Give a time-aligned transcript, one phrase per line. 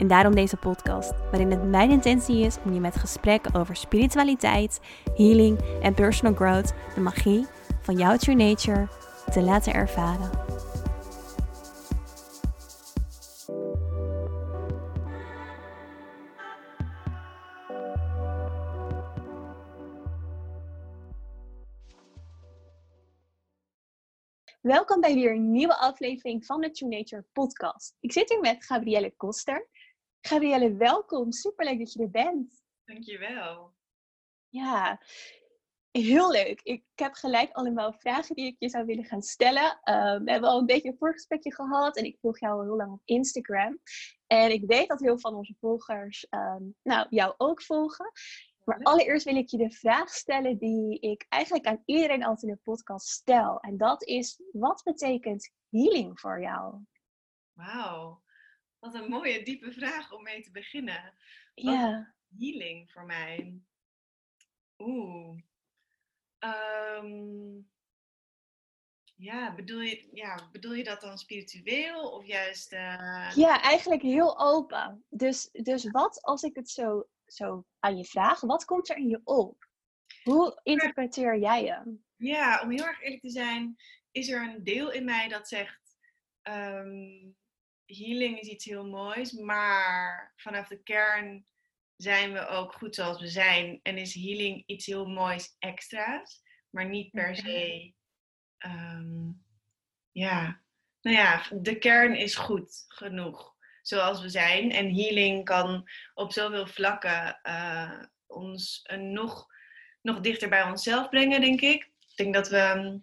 [0.00, 4.80] En daarom deze podcast, waarin het mijn intentie is om je met gesprekken over spiritualiteit,
[5.14, 7.46] healing en personal growth de magie
[7.80, 8.88] van jouw true nature
[9.32, 10.30] te laten ervaren.
[24.60, 27.96] Welkom bij weer een nieuwe aflevering van de True Nature podcast.
[28.00, 29.68] Ik zit hier met Gabrielle Koster.
[30.20, 31.32] Gabrielle, welkom.
[31.32, 32.62] Superleuk dat je er bent.
[32.84, 33.74] Dankjewel.
[34.48, 35.00] Ja,
[35.90, 36.60] heel leuk.
[36.62, 39.80] Ik heb gelijk allemaal vragen die ik je zou willen gaan stellen.
[39.82, 42.76] Ehm, we hebben al een beetje een voorgesprekje gehad en ik volg jou al heel
[42.76, 43.78] lang op Instagram.
[44.26, 48.12] En ik weet dat heel veel van onze volgers ehm, nou, jou ook volgen.
[48.64, 52.54] Maar allereerst wil ik je de vraag stellen die ik eigenlijk aan iedereen altijd in
[52.54, 53.60] de podcast stel.
[53.60, 56.74] En dat is, wat betekent healing voor jou?
[57.52, 58.22] Wauw,
[58.80, 61.14] wat een mooie diepe vraag om mee te beginnen.
[61.54, 62.14] Ja.
[62.38, 63.60] Healing voor mij.
[64.78, 65.38] Oeh.
[66.38, 67.60] Ehm,
[69.14, 72.72] ja, bedoel je, ja, bedoel je dat dan spiritueel of juist...
[72.72, 73.30] Uh...
[73.34, 75.04] Ja, eigenlijk heel open.
[75.08, 79.08] Dus, dus wat als ik het zo zo aan je vraag, wat komt er in
[79.08, 79.68] je op?
[80.22, 82.04] Hoe interpreteer jij hem?
[82.16, 83.76] Ja, om heel erg eerlijk te zijn,
[84.10, 85.96] is er een deel in mij dat zegt:
[86.42, 87.36] um,
[87.98, 91.46] healing is iets heel moois, maar vanaf de kern
[91.96, 93.80] zijn we ook goed zoals we zijn.
[93.82, 97.92] En is healing iets heel moois extra's, maar niet per se.
[98.66, 99.44] Um,
[100.12, 100.60] ja,
[101.00, 104.70] nou ja, de kern is goed genoeg zoals we zijn.
[104.70, 109.46] En healing kan op zoveel vlakken uh, ons nog,
[110.02, 111.82] nog dichter bij onszelf brengen, denk ik.
[111.82, 113.00] Ik denk dat we.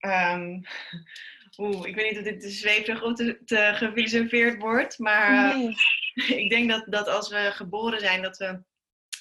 [0.00, 0.60] Um,
[1.58, 5.74] Oeh, ik weet niet of dit te zweverig of te, te gefilosofeerd wordt, maar nee.
[6.42, 8.62] ik denk dat, dat als we geboren zijn, dat we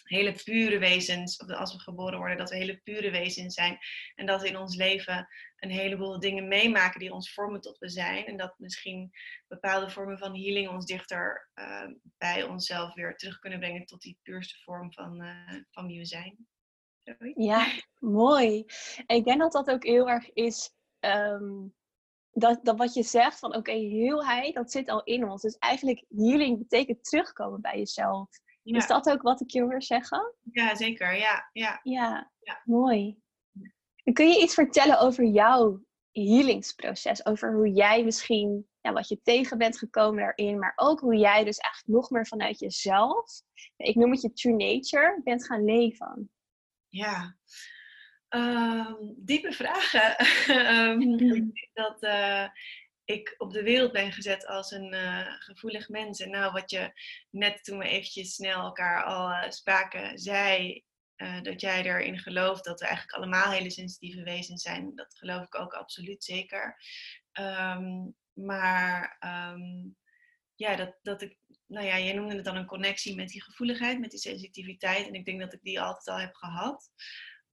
[0.06, 3.78] hele pure wezens, of als we geboren worden, dat we hele pure wezens zijn.
[4.16, 5.28] En dat we in ons leven
[5.60, 8.26] een heleboel dingen meemaken die ons vormen tot we zijn.
[8.26, 9.12] En dat misschien
[9.48, 11.88] bepaalde vormen van healing ons dichter uh,
[12.18, 16.06] bij onszelf weer terug kunnen brengen tot die puurste vorm van, uh, van wie we
[16.06, 16.48] zijn.
[17.04, 17.34] Sorry.
[17.36, 17.68] Ja,
[18.00, 18.66] mooi.
[19.06, 20.72] En ik denk dat dat ook heel erg is.
[21.00, 21.74] Um,
[22.38, 25.42] dat, dat wat je zegt van oké, okay, heelheid, dat zit al in ons.
[25.42, 28.30] Dus eigenlijk healing betekent terugkomen bij jezelf.
[28.62, 28.78] Ja.
[28.78, 30.36] Is dat ook wat ik je hoor zeggen?
[30.52, 31.16] Ja, zeker.
[31.16, 31.80] Ja, ja.
[31.84, 32.62] ja, ja.
[32.64, 33.18] mooi.
[34.14, 37.26] Kun je iets vertellen over jouw healingsproces?
[37.26, 41.44] Over hoe jij misschien, ja, wat je tegen bent gekomen daarin, maar ook hoe jij
[41.44, 43.42] dus eigenlijk nog meer vanuit jezelf,
[43.78, 46.30] ik noem het je true nature, bent gaan leven?
[46.88, 47.36] Ja,
[48.36, 50.16] um, diepe vragen.
[50.76, 52.48] um, dat, uh,
[53.04, 56.20] ik op de wereld ben gezet als een uh, gevoelig mens.
[56.20, 56.92] En nou, wat je
[57.30, 60.84] net toen we eventjes snel elkaar al uh, spraken, zei,
[61.42, 64.96] dat jij erin gelooft dat we eigenlijk allemaal hele sensitieve wezens zijn.
[64.96, 66.78] Dat geloof ik ook absoluut zeker.
[67.40, 69.18] Um, maar
[70.56, 71.38] ja, dat, dat ik,
[71.68, 75.08] nou ja, jij noemde het dan een connectie met die gevoeligheid, met die sensitiviteit.
[75.08, 76.90] En ik denk dat ik die altijd al heb gehad.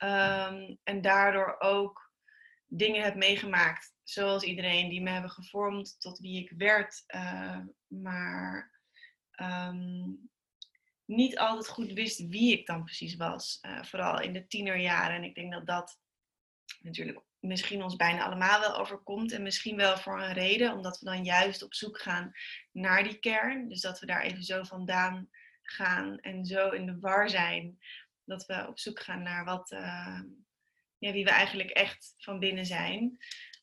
[0.05, 2.13] Um, en daardoor ook
[2.67, 7.05] dingen heb meegemaakt, zoals iedereen, die me hebben gevormd tot wie ik werd.
[7.15, 8.81] Uh, maar
[9.37, 10.31] um,
[11.05, 13.59] niet altijd goed wist wie ik dan precies was.
[13.63, 15.17] Uh, vooral in de tienerjaren.
[15.17, 15.99] En ik denk dat dat
[16.81, 19.33] natuurlijk misschien ons bijna allemaal wel overkomt.
[19.33, 22.33] En misschien wel voor een reden, omdat we dan juist op zoek gaan
[22.73, 23.69] naar die kern.
[23.69, 25.29] Dus dat we daar even zo vandaan
[25.63, 27.79] gaan en zo in de war zijn.
[28.25, 30.21] Dat we op zoek gaan naar wat, uh,
[30.99, 33.19] ja, wie we eigenlijk echt van binnen zijn.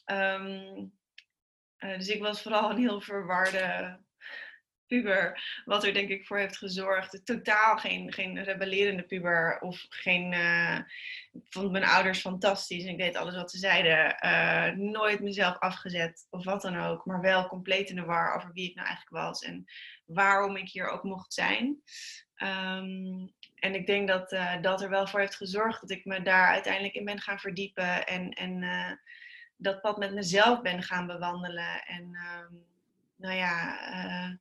[0.05, 0.93] Um,
[1.79, 3.99] uh, dus ik was vooral een heel verwarde
[4.87, 5.61] puber.
[5.65, 7.25] Wat er denk ik voor heeft gezorgd.
[7.25, 9.59] Totaal geen, geen rebellerende puber.
[9.59, 10.33] Of geen.
[11.31, 12.83] Ik vond mijn ouders fantastisch.
[12.83, 14.17] En ik deed alles wat ze zeiden.
[14.25, 16.27] Uh, nooit mezelf afgezet.
[16.29, 17.05] Of wat dan ook.
[17.05, 19.41] Maar wel compleet in de war over wie ik nou eigenlijk was.
[19.41, 19.65] En
[20.05, 21.81] waarom ik hier ook mocht zijn.
[22.35, 26.21] Um, en ik denk dat uh, dat er wel voor heeft gezorgd dat ik me
[26.21, 28.07] daar uiteindelijk in ben gaan verdiepen.
[28.07, 28.91] En, en uh,
[29.57, 31.83] dat pad met mezelf ben gaan bewandelen.
[31.85, 32.65] En um,
[33.15, 34.35] nou ja, uh,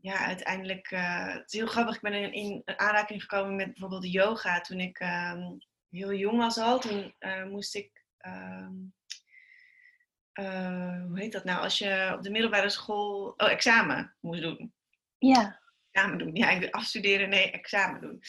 [0.00, 4.60] ja, uiteindelijk, het is heel grappig, ik ben in, in aanraking gekomen met bijvoorbeeld yoga
[4.60, 5.42] toen ik ehm,
[5.90, 6.78] heel jong was al.
[6.78, 7.14] Toen
[7.50, 8.74] moest ik, ehm,
[11.08, 14.72] hoe heet dat nou, als je op de middelbare school, oh, examen moest doen.
[15.18, 15.58] Ja.
[16.06, 18.22] Doen, ja, afstuderen, nee, examen doen.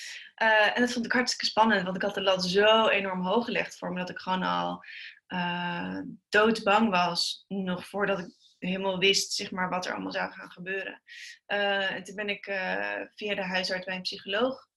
[0.44, 3.45] Uh, en dat vond ik hartstikke spannend, want ik had de lat zo enorm hoog
[3.45, 4.83] gelegd voor me dat ik gewoon al
[5.27, 6.00] uh,
[6.30, 8.27] doodsbang was, nog voordat ik
[8.60, 11.01] helemaal wist zeg maar, wat er allemaal zou gaan gebeuren.
[11.48, 12.45] Uh, en toen ben ik
[13.16, 14.68] via de huisarts bij een psycholoog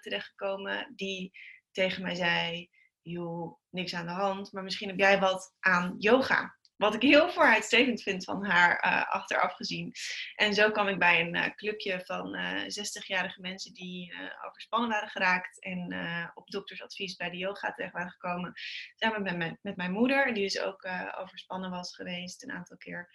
[0.00, 1.32] terechtgekomen die
[1.72, 2.68] tegen mij zei,
[3.02, 6.56] joh, niks aan de hand, maar misschien heb jij wat aan yoga.
[6.82, 9.92] Wat ik heel vooruitstrevend vind van haar uh, achteraf gezien.
[10.34, 14.14] En zo kwam ik bij een uh, clubje van uh, 60-jarige mensen die
[14.46, 15.60] overspannen waren geraakt.
[15.60, 15.94] En
[16.34, 18.52] op doktersadvies bij de yoga terecht waren gekomen.
[18.94, 20.88] Samen met mijn, met mijn moeder, die dus ook
[21.18, 23.10] overspannen was geweest een aantal keer.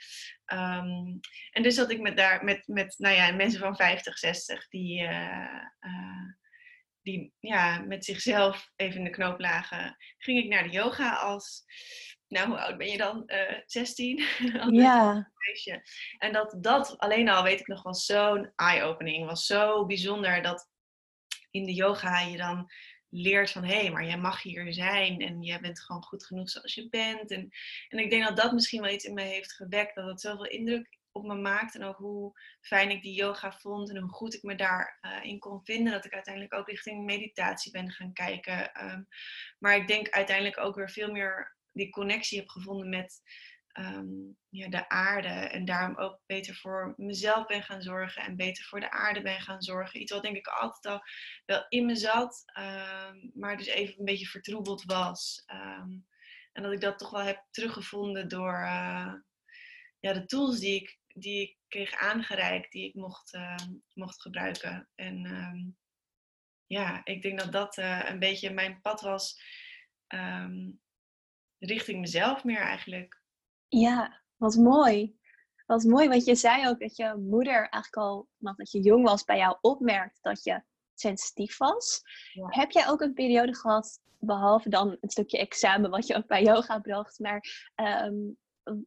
[0.46, 1.20] Um,
[1.52, 5.08] en dus zat ik met, daar, met, met nou ja, mensen van 50, 60 die
[7.08, 11.66] die ja, met zichzelf even in de knoop lagen, ging ik naar de yoga als
[12.28, 13.24] nou, hoe oud ben je dan?
[13.26, 14.24] Uh, eh, 16?
[14.72, 15.32] ja.
[16.18, 19.26] En dat, dat alleen al, weet ik nog, was zo'n eye-opening.
[19.26, 20.70] Was zo bijzonder dat
[21.52, 22.72] in de yoga je dan
[23.10, 23.64] leert van...
[23.64, 26.90] hé, hey, maar jij mag hier zijn en jij bent gewoon goed genoeg zoals je
[26.90, 27.32] bent.
[27.32, 27.50] En,
[27.88, 29.96] en ik denk dat dat misschien wel iets in me heeft gewekt.
[29.96, 31.76] Dat het zoveel indruk op me maakt.
[31.76, 35.24] En ook hoe fijn ik die yoga vond en hoe goed ik me daarin uh,
[35.24, 35.94] in kon vinden.
[35.94, 38.86] Dat ik uiteindelijk ook richting meditatie ben gaan kijken.
[38.86, 39.08] Um,
[39.60, 43.22] maar ik denk uiteindelijk ook weer veel meer die connectie heb gevonden met
[43.80, 45.28] um, ja, de aarde.
[45.28, 49.42] En daarom ook beter voor mezelf ben gaan zorgen en beter voor de aarde ben
[49.42, 50.02] gaan zorgen.
[50.02, 51.02] Iets wat denk ik altijd al
[51.46, 55.44] wel in me zat, um, maar dus even een beetje vertroebeld was.
[55.54, 56.08] Um,
[56.52, 59.14] en dat ik dat toch wel heb teruggevonden door uh,
[60.00, 63.38] ja, de tools die ik, die ik kreeg aangereikt, die ik mocht,
[63.94, 64.90] mocht gebruiken.
[64.96, 65.78] En
[66.68, 69.42] ja, ik denk dat dat uh, een beetje mijn pad was.
[71.60, 73.22] Richting mezelf meer eigenlijk.
[73.68, 75.16] Ja, wat mooi.
[75.66, 79.04] Wat mooi, want je zei ook dat je moeder eigenlijk al, nog dat je jong
[79.04, 80.64] was, bij jou opmerkt dat je
[80.94, 82.02] sensitief was.
[82.34, 82.46] Ja.
[82.50, 86.44] Heb jij ook een periode gehad, behalve dan een stukje examen wat je ook bij
[86.44, 88.38] yoga bracht, maar um,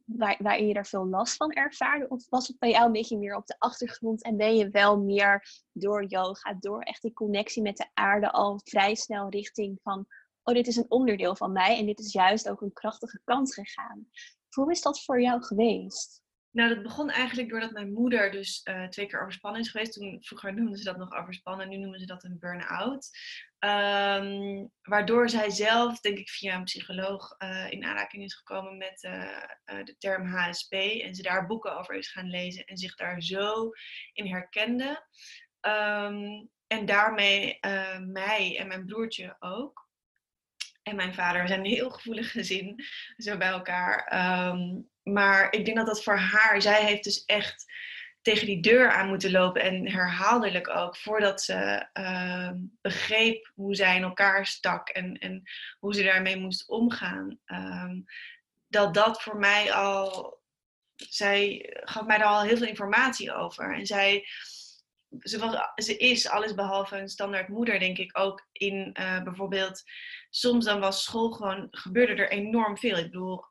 [0.05, 2.07] waar, waarin je daar veel last van ervaarde?
[2.07, 4.99] Of was het bij jou een beetje meer op de achtergrond en ben je wel
[4.99, 10.05] meer door yoga, door echt die connectie met de aarde al vrij snel richting van
[10.43, 13.53] oh, dit is een onderdeel van mij en dit is juist ook een krachtige kant
[13.53, 14.07] gegaan.
[14.49, 16.21] Hoe is dat voor jou geweest?
[16.51, 19.93] Nou, dat begon eigenlijk doordat mijn moeder dus uh, twee keer overspannen is geweest.
[19.93, 23.09] Toen, vroeger noemden ze dat nog overspannen, nu noemen ze dat een burn-out.
[23.59, 29.03] Um, waardoor zij zelf, denk ik, via een psycholoog uh, in aanraking is gekomen met
[29.03, 30.73] uh, de term HSP.
[30.73, 33.69] En ze daar boeken over is gaan lezen en zich daar zo
[34.13, 35.05] in herkende.
[35.61, 37.59] Um, en daarmee
[37.99, 39.90] mij en mijn broertje ook
[40.83, 41.47] en mijn vader.
[41.47, 42.83] Zijn een heel gevoelig gezin,
[43.17, 44.13] zo bij elkaar.
[44.49, 47.65] Um, maar ik denk dat dat voor haar, zij heeft dus echt
[48.21, 52.51] tegen die deur aan moeten lopen en herhaaldelijk ook, voordat ze uh,
[52.81, 55.43] begreep hoe zij in elkaar stak en, en
[55.79, 57.39] hoe ze daarmee moest omgaan.
[57.45, 58.05] Um,
[58.67, 60.39] dat dat voor mij al,
[60.95, 63.75] zij gaf mij daar al heel veel informatie over.
[63.75, 64.27] En zij
[65.19, 68.19] ze, was, ze is alles behalve een standaard moeder, denk ik.
[68.19, 69.83] Ook in uh, bijvoorbeeld,
[70.29, 72.97] soms dan was school gewoon, gebeurde er enorm veel.
[72.97, 73.43] Ik bedoel,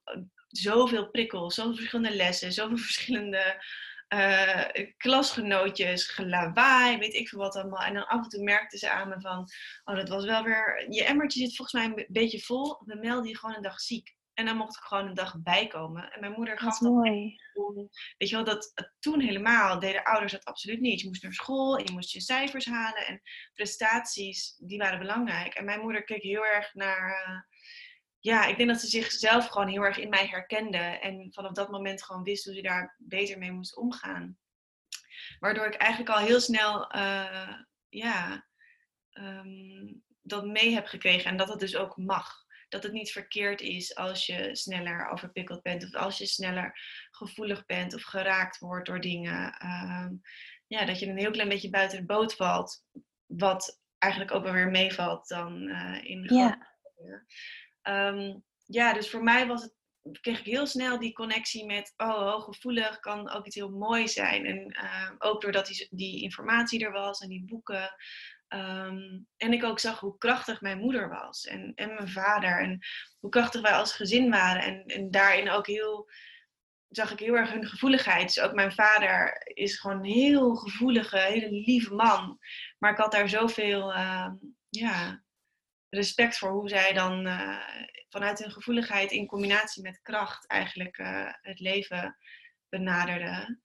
[0.49, 3.62] zoveel prikkels, zoveel verschillende lessen, zoveel verschillende
[4.14, 4.64] uh,
[4.97, 7.87] klasgenootjes, gelawaai, weet ik veel wat allemaal.
[7.87, 9.49] En dan af en toe merkte ze aan me van,
[9.85, 12.83] oh dat was wel weer, je emmertje zit volgens mij een beetje vol.
[12.85, 14.19] We melden je gewoon een dag ziek.
[14.40, 16.12] En dan mocht ik gewoon een dag bijkomen.
[16.12, 16.92] En mijn moeder gaf dat.
[16.92, 17.37] Mooi.
[18.18, 21.00] Weet je wel, dat toen helemaal deden ouders dat absoluut niet.
[21.00, 23.06] Je moest naar school en je moest je cijfers halen.
[23.06, 23.23] En
[23.54, 25.54] prestaties, die waren belangrijk.
[25.54, 27.28] En mijn moeder keek heel erg naar.
[27.28, 27.40] Uh,
[28.18, 30.78] ja, ik denk dat ze zichzelf gewoon heel erg in mij herkende.
[30.78, 34.38] En vanaf dat moment gewoon wist hoe ze daar beter mee moest omgaan.
[35.38, 37.54] Waardoor ik eigenlijk al heel snel, uh,
[37.88, 38.47] ja,
[39.12, 41.30] um, dat mee heb gekregen.
[41.30, 45.62] En dat het dus ook mag dat het niet verkeerd is als je sneller overpikkeld
[45.62, 46.79] bent of als je sneller
[47.11, 49.53] gevoelig bent of geraakt wordt door dingen.
[49.53, 50.15] Ehm,
[50.67, 52.85] ja, dat je een heel klein beetje buiten de boot valt,
[53.27, 56.69] wat eigenlijk ook wel weer meevalt dan uh, in de ja.
[57.83, 59.75] Um, ja, dus voor mij was het
[60.21, 64.47] kreeg ik heel snel die connectie met, oh, hooggevoelig kan ook iets heel moois zijn.
[64.47, 67.95] En uh, ook doordat die, die informatie er was en die boeken.
[68.49, 72.61] Um, en ik ook zag hoe krachtig mijn moeder was en, en mijn vader.
[72.61, 72.78] En
[73.19, 74.62] hoe krachtig wij als gezin waren.
[74.62, 76.11] En, en daarin ook heel
[76.88, 78.35] zag ik heel erg hun gevoeligheid.
[78.35, 82.38] Dus ook mijn vader is gewoon heel gevoelige, hele lieve man.
[82.78, 84.28] Maar ik had daar zoveel uh,
[84.69, 85.23] ja,
[85.90, 87.59] respect voor hoe zij dan uh,
[88.09, 92.16] vanuit hun gevoeligheid in combinatie met kracht eigenlijk uh, het leven
[92.68, 93.62] benaderden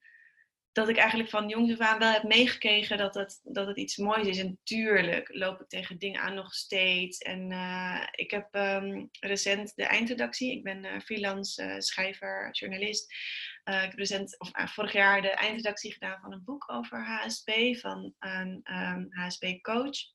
[0.72, 3.98] dat ik eigenlijk van jongs af aan wel heb meegekregen dat het, dat het iets
[3.98, 4.40] moois is.
[4.40, 7.18] En natuurlijk loop ik tegen dingen aan nog steeds.
[7.18, 10.52] En uh, ik heb um, recent de eindredactie.
[10.52, 13.12] Ik ben freelance schrijver, journalist.
[13.64, 18.14] ik heb recent, of vorig jaar de eindredactie gedaan van een boek over HSP van
[18.20, 20.15] een um, ehm, HSP-coach.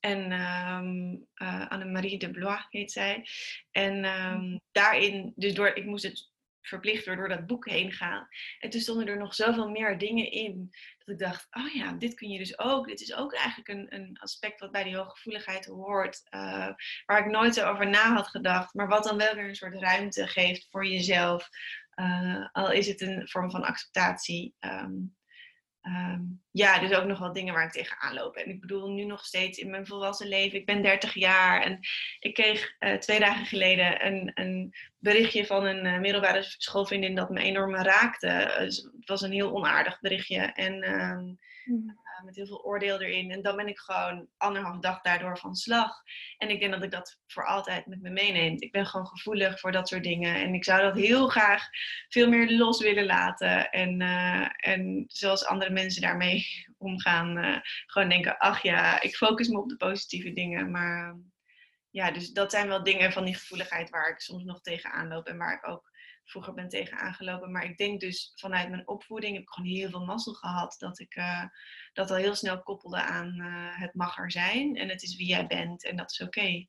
[0.00, 3.26] En um, uh, Annemarie de Blois heet zij.
[3.70, 6.30] En um, daarin, dus door, ik moest het
[6.68, 8.28] verplicht weer door dat boek heen gaan.
[8.58, 10.70] En toen stonden er nog zoveel meer dingen in.
[10.98, 12.86] Dat ik dacht, oh ja, dit kun je dus ook.
[12.86, 16.22] Dit is ook eigenlijk een, een aspect wat bij die hooggevoeligheid hoort.
[16.30, 16.68] Uh,
[17.06, 18.74] waar ik nooit over na had gedacht.
[18.74, 21.48] Maar wat dan wel weer een soort ruimte geeft voor jezelf.
[21.94, 24.54] Uh, al is het een vorm van acceptatie.
[24.60, 25.16] Um,
[25.88, 28.36] Um, ja, dus ook nog wel dingen waar ik tegenaan loop.
[28.36, 30.58] En ik bedoel, nu nog steeds in mijn volwassen leven.
[30.58, 31.78] Ik ben 30 jaar en
[32.20, 37.30] ik kreeg uh, twee dagen geleden een, een berichtje van een uh, middelbare schoolvriendin dat
[37.30, 38.54] me enorm raakte.
[38.58, 40.40] Dus het was een heel onaardig berichtje.
[40.40, 43.30] En um, mm met heel veel oordeel erin.
[43.30, 46.02] En dan ben ik gewoon anderhalf dag daardoor van slag.
[46.38, 48.54] En ik denk dat ik dat voor altijd met me meeneem.
[48.58, 50.34] Ik ben gewoon gevoelig voor dat soort dingen.
[50.34, 51.68] En ik zou dat heel graag
[52.08, 53.70] veel meer los willen laten.
[53.70, 56.46] En, uh, en zoals andere mensen daarmee
[56.78, 57.56] omgaan, uh,
[57.86, 60.70] gewoon denken: ach ja, ik focus me op de positieve dingen.
[60.70, 61.16] Maar
[61.90, 65.26] ja, dus dat zijn wel dingen van die gevoeligheid waar ik soms nog tegenaan loop.
[65.26, 65.90] En waar ik ook
[66.30, 67.52] vroeger ben tegen aangelopen.
[67.52, 70.74] Maar ik denk dus vanuit mijn opvoeding heb ik gewoon heel veel mazzel gehad.
[70.78, 71.44] Dat ik uh,
[71.92, 74.76] dat al heel snel koppelde aan uh, het mag er zijn.
[74.76, 76.38] En het is wie jij bent en dat is oké.
[76.38, 76.68] Okay.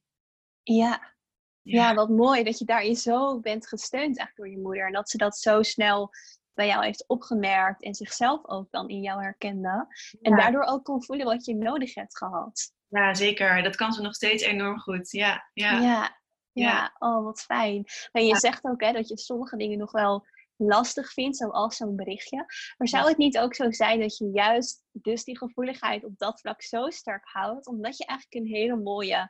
[0.63, 1.13] Ja.
[1.61, 1.87] ja.
[1.87, 4.85] Ja, wat mooi dat je daarin zo bent gesteund eigenlijk door je moeder.
[4.85, 6.11] En dat ze dat zo snel
[6.53, 9.87] bij jou heeft opgemerkt en zichzelf ook dan in jou herkende.
[10.21, 12.73] En daardoor ook kon voelen wat je nodig hebt gehad.
[12.87, 13.63] Ja, zeker.
[13.63, 15.11] Dat kan ze nog steeds enorm goed.
[15.11, 15.79] Ja, ja.
[15.79, 16.18] ja.
[16.59, 17.85] Ja, oh wat fijn.
[18.11, 20.25] En je zegt ook hè, dat je sommige dingen nog wel
[20.55, 22.45] lastig vindt, zoals zo'n berichtje.
[22.77, 26.39] Maar zou het niet ook zo zijn dat je juist dus die gevoeligheid op dat
[26.39, 29.29] vlak zo sterk houdt, omdat je eigenlijk een hele mooie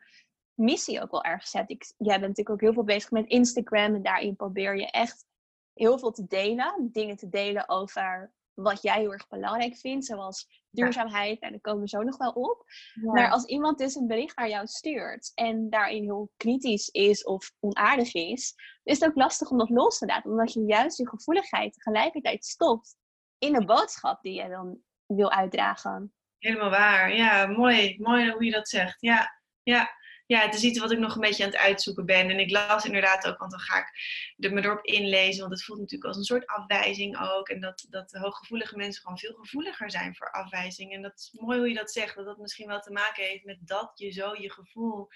[0.53, 1.69] missie ook wel ergens hebt.
[1.69, 5.25] Ik, jij bent natuurlijk ook heel veel bezig met Instagram en daarin probeer je echt
[5.73, 6.89] heel veel te delen.
[6.91, 11.39] Dingen te delen over wat jij heel erg belangrijk vindt, zoals duurzaamheid.
[11.39, 12.65] En daar komen we zo nog wel op.
[13.01, 17.51] Maar als iemand dus een bericht naar jou stuurt en daarin heel kritisch is of
[17.59, 20.31] onaardig is, is het ook lastig om dat los te laten.
[20.31, 22.95] Omdat je juist je gevoeligheid tegelijkertijd stopt
[23.37, 26.13] in de boodschap die je dan wil uitdragen.
[26.37, 27.15] Helemaal waar.
[27.15, 27.95] Ja, mooi.
[27.99, 29.01] Mooi hoe je dat zegt.
[29.01, 29.89] Ja, ja
[30.29, 32.29] ja, het is iets wat ik nog een beetje aan het uitzoeken ben.
[32.29, 33.89] En ik las inderdaad ook, want dan ga ik
[34.37, 35.39] er me erop inlezen.
[35.39, 37.49] Want het voelt natuurlijk als een soort afwijzing ook.
[37.49, 40.93] En dat, dat hooggevoelige mensen gewoon veel gevoeliger zijn voor afwijzing.
[40.93, 42.15] En dat is mooi hoe je dat zegt.
[42.15, 45.07] Dat dat misschien wel te maken heeft met dat je zo je gevoel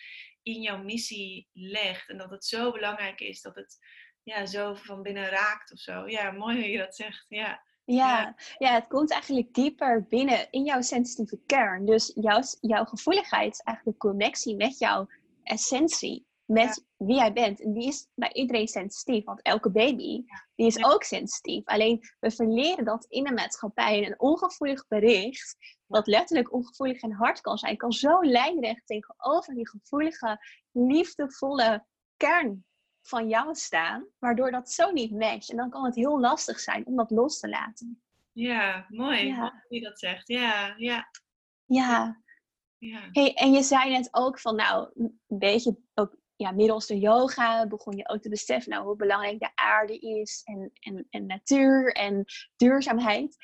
[0.41, 2.09] in jouw missie legt.
[2.09, 3.77] En dat het zo belangrijk is dat het
[4.23, 6.07] ja, zo van binnen raakt of zo.
[6.07, 7.25] Ja, mooi hoe je dat zegt.
[7.29, 7.63] Ja.
[7.85, 11.85] Ja, ja, het komt eigenlijk dieper binnen in jouw sensitieve kern.
[11.85, 15.07] Dus jouw, jouw gevoeligheid is eigenlijk de connectie met jouw
[15.43, 17.61] essentie, met wie jij bent.
[17.61, 20.23] En die is bij iedereen sensitief, want elke baby
[20.55, 21.65] die is ook sensitief.
[21.65, 23.97] Alleen we verleren dat in de maatschappij.
[23.97, 29.53] En een ongevoelig bericht, wat letterlijk ongevoelig en hard kan zijn, kan zo lijnrecht tegenover
[29.53, 30.37] die gevoelige,
[30.71, 31.85] liefdevolle
[32.17, 32.65] kern
[33.03, 35.49] van jou staan, waardoor dat zo niet matcht.
[35.49, 38.03] En dan kan het heel lastig zijn om dat los te laten.
[38.31, 39.25] Ja, mooi.
[39.25, 39.63] Ja.
[39.67, 40.27] Hoe je dat zegt.
[40.27, 41.09] Ja, ja.
[41.65, 42.21] Ja.
[42.77, 43.09] ja.
[43.11, 47.67] Hey, en je zei net ook van, nou, een beetje ook ja, middels de yoga
[47.67, 51.93] begon je ook te beseffen nou, hoe belangrijk de aarde is en, en, en natuur
[51.93, 53.35] en duurzaamheid.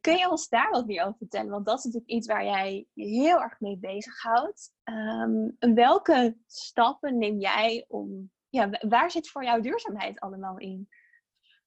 [0.00, 1.50] Kun je ons daar wat meer over vertellen?
[1.50, 4.72] Want dat is natuurlijk iets waar jij je heel erg mee bezighoudt.
[4.84, 10.88] Um, welke stappen neem jij om ja, waar zit voor jou duurzaamheid allemaal in?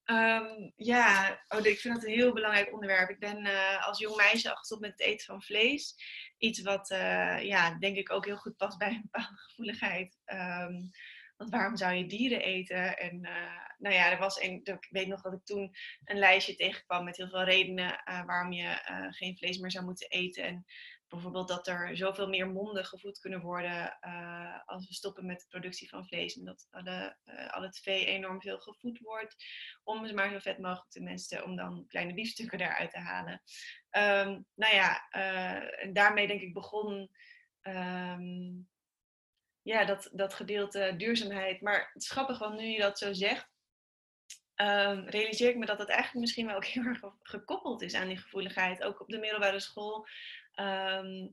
[0.06, 3.10] Um, ja, oh, ik vind dat een heel belangrijk onderwerp.
[3.10, 5.96] Ik ben uh, als jong meisje gestopt met het eten van vlees.
[6.38, 10.18] Iets wat, uh, ja, denk ik ook heel goed past bij een bepaalde gevoeligheid.
[10.26, 10.90] Um,
[11.38, 12.98] want waarom zou je dieren eten?
[12.98, 16.56] En uh, nou ja, er was een, ik weet nog dat ik toen een lijstje
[16.56, 20.44] tegenkwam met heel veel redenen waarom je geen vlees meer zou moeten eten.
[20.44, 20.66] En
[21.12, 25.46] bijvoorbeeld dat er zoveel meer monden gevoed kunnen worden uh, als we stoppen met de
[25.48, 26.38] productie van vlees.
[26.38, 29.36] En dat alle, uh, al het vee enorm veel gevoed wordt
[29.84, 33.42] om het maar zo vet mogelijk te mensen, om dan kleine biefstukken daaruit te halen.
[33.92, 37.12] Um, nou ja, uh, en daarmee denk ik begon
[37.62, 38.70] um,
[39.62, 41.62] ja, dat, dat gedeelte duurzaamheid.
[41.62, 43.50] Maar het is grappig, want nu je dat zo zegt,
[44.56, 48.08] um, realiseer ik me dat het eigenlijk misschien wel ook heel erg gekoppeld is aan
[48.08, 48.84] die gevoeligheid.
[48.84, 50.08] Ook op de middelbare school
[50.54, 51.28] ehm,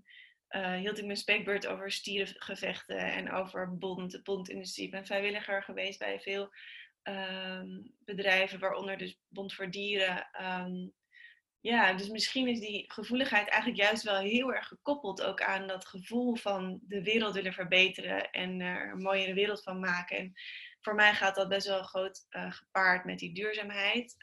[0.48, 4.84] eh, hield ik mijn spreekbeurt over stierengevechten en over bond, de bondindustrie.
[4.84, 6.52] Ik ben vrijwilliger geweest bij veel
[7.02, 10.26] ehm, bedrijven, waaronder dus Bond voor Dieren.
[11.60, 15.86] ja, dus misschien is die gevoeligheid eigenlijk juist wel heel erg gekoppeld ook aan dat
[15.86, 20.16] gevoel van de wereld willen verbeteren en er een mooiere wereld van maken.
[20.16, 20.34] En
[20.80, 24.16] voor mij gaat dat best wel groot uh, gepaard met die duurzaamheid.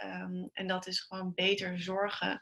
[0.53, 2.41] En dat is gewoon beter zorgen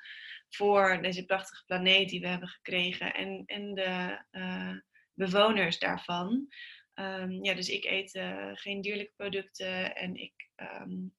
[0.55, 4.77] voor deze prachtige planeet die we hebben gekregen en, en de uh,
[5.13, 6.47] bewoners daarvan.
[6.95, 11.15] Um, ja, dus ik eet uh, geen dierlijke producten en ik um,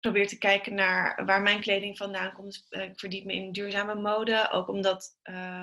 [0.00, 2.66] probeer te kijken naar waar mijn kleding vandaan komt.
[2.68, 5.18] Dus, ik verdiep me in duurzame mode, ook omdat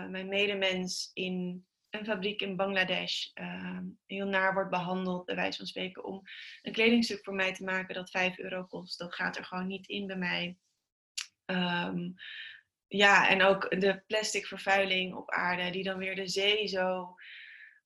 [0.09, 5.67] mijn medemens in een fabriek in Bangladesh uh, heel naar wordt behandeld, bij wijze van
[5.67, 6.21] spreken, om
[6.61, 8.99] een kledingstuk voor mij te maken dat 5 euro kost.
[8.99, 10.57] Dat gaat er gewoon niet in bij mij.
[11.51, 12.13] Um,
[12.87, 17.15] ja, en ook de plastic vervuiling op aarde, die dan weer de zee zo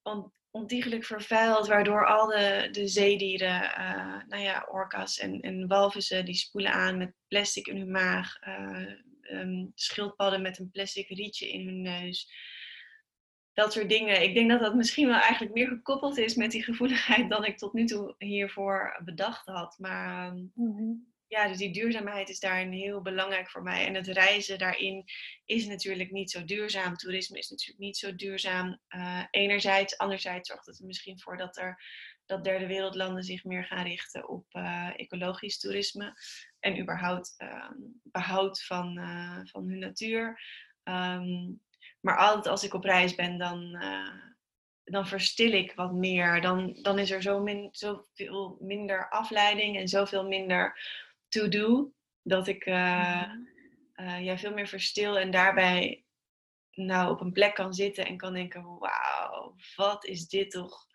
[0.01, 6.25] on ontiegelijk vervuilt, waardoor al de, de zeedieren, uh, nou ja, orka's en, en walvissen,
[6.25, 8.37] die spoelen aan met plastic in hun maag.
[8.47, 8.91] Uh,
[9.31, 12.29] um, schildpadden met een plastic rietje in hun neus
[13.53, 14.23] dat soort dingen.
[14.23, 17.57] Ik denk dat dat misschien wel eigenlijk meer gekoppeld is met die gevoeligheid dan ik
[17.57, 19.75] tot nu toe hiervoor bedacht had.
[19.79, 20.93] Maar ehm, mhm.
[21.31, 23.85] Ja, dus die duurzaamheid is daarin heel belangrijk voor mij.
[23.85, 25.03] En het reizen daarin
[25.45, 26.95] is natuurlijk niet zo duurzaam.
[26.95, 28.79] Toerisme is natuurlijk niet zo duurzaam.
[28.89, 31.83] Uh, enerzijds, anderzijds zorgt het er misschien voor dat er
[32.25, 36.13] dat derde wereldlanden zich meer gaan richten op uh, ecologisch toerisme
[36.59, 37.69] en überhaupt uh,
[38.03, 40.41] behoud van, uh, van hun natuur.
[40.83, 41.61] Um,
[42.00, 43.83] maar altijd als ik op reis ben, dan,
[44.83, 46.41] dan verstil ik wat meer.
[46.41, 50.79] Dan, dan is er zo min, zoveel minder afleiding en zoveel minder
[51.31, 51.93] to-do.
[52.23, 53.33] Dat ik uh,
[53.95, 56.05] uh, ja, veel meer verstil en daarbij
[56.71, 60.87] nou, op een plek kan zitten en kan denken: wauw, wat is dit toch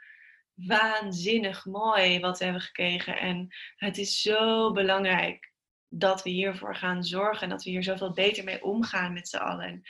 [0.55, 3.19] waanzinnig mooi wat we hebben gekregen.
[3.19, 5.53] En het is zo belangrijk
[5.89, 9.37] dat we hiervoor gaan zorgen en dat we hier zoveel beter mee omgaan met z'n
[9.37, 9.83] allen.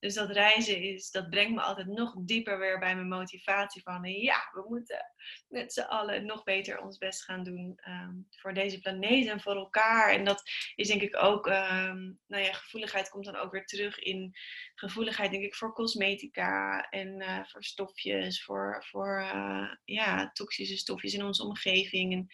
[0.00, 4.04] Dus dat reizen is, dat brengt me altijd nog dieper weer bij mijn motivatie van
[4.04, 5.04] ja, we moeten
[5.48, 9.56] met z'n allen nog beter ons best gaan doen ehm, voor deze planeet en voor
[9.56, 10.12] elkaar.
[10.12, 10.42] En dat
[10.74, 14.34] is denk ik ook, um, nou ja, gevoeligheid komt dan ook weer terug in
[14.74, 21.14] gevoeligheid denk ik voor cosmetica en uh, voor stofjes, voor, voor uh, ja, toxische stofjes
[21.14, 22.12] in onze omgeving.
[22.12, 22.28] En,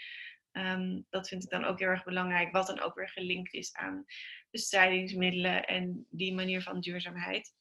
[0.57, 3.75] Um, dat vind ik dan ook heel erg belangrijk, wat dan ook weer gelinkt is
[3.75, 4.05] aan
[4.51, 7.55] bestrijdingsmiddelen en die manier van duurzaamheid.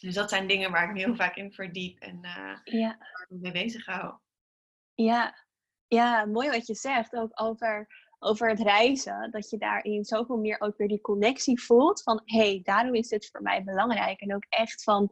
[0.00, 2.96] Dus dat zijn dingen waar ik me heel vaak in verdiep en uh, ja.
[2.98, 4.18] waar ik me mee bezig hou.
[4.94, 5.46] Ja.
[5.86, 7.86] ja, mooi wat je zegt, ook over,
[8.18, 9.30] over het reizen.
[9.30, 13.08] Dat je daarin zoveel meer ook weer die connectie voelt van hé, hey, daarom is
[13.08, 14.20] dit voor mij belangrijk.
[14.20, 15.10] En ook echt van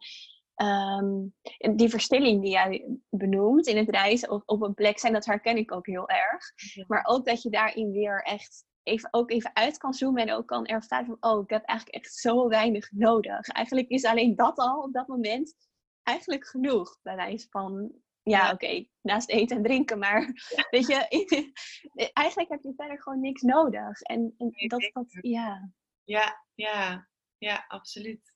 [0.63, 1.35] Um,
[1.77, 5.57] die verstilling die jij benoemt in het reizen of op een plek zijn, dat herken
[5.57, 6.45] ik ook heel erg.
[6.87, 10.47] Maar ook dat je daarin weer echt even, ook even uit kan zoomen en ook
[10.47, 13.49] kan ervaren van, oh, ik heb eigenlijk echt zo weinig nodig.
[13.49, 15.55] Eigenlijk is alleen dat al op dat moment
[16.03, 16.99] eigenlijk genoeg.
[17.03, 17.93] Bij wijze van,
[18.23, 20.21] ja, oké, naast eten en drinken, maar
[20.71, 21.53] weet je,
[22.13, 24.01] eigenlijk heb je verder gewoon niks nodig.
[24.01, 25.71] En, en dat, dat, ja.
[26.05, 28.36] Ja, ja, ja, absoluut.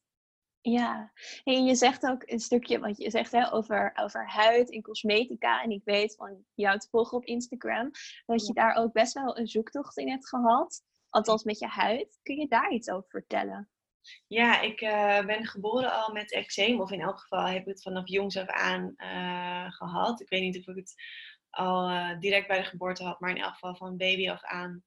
[0.63, 1.13] Ja,
[1.45, 5.63] en je zegt ook een stukje wat je zegt hè, over, over huid en cosmetica.
[5.63, 7.91] En ik weet van jou te volgen op Instagram
[8.27, 10.83] dat je daar ook best wel een zoektocht in hebt gehad.
[11.09, 12.19] Althans met je huid.
[12.23, 13.71] Kun je daar iets over vertellen?
[14.27, 16.81] Ja, ik uh, ben geboren al met eczeem.
[16.81, 20.21] Of in elk geval heb ik het vanaf jongs af aan uh, gehad.
[20.21, 20.95] Ik weet niet of ik het
[21.51, 23.21] al uh, direct bij de geboorte had.
[23.21, 24.85] Maar in elk geval van baby af aan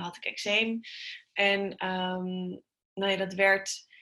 [0.00, 0.80] had ik eczeem.
[1.32, 2.62] En um,
[2.94, 3.92] nou ja, dat werd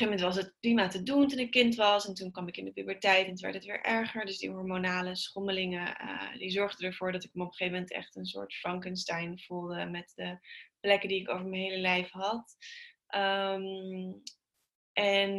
[0.00, 2.08] een gegeven moment was het prima te doen toen ik kind was.
[2.08, 4.26] En toen kwam ik in de puberteit en toen werd het weer erger.
[4.26, 7.92] Dus die hormonale schommelingen, uh, die zorgden ervoor dat ik me op een gegeven moment
[7.92, 9.86] echt een soort Frankenstein voelde.
[9.86, 10.38] Met de
[10.80, 12.56] plekken die ik over mijn hele lijf had.
[13.14, 14.22] Um,
[14.92, 15.32] en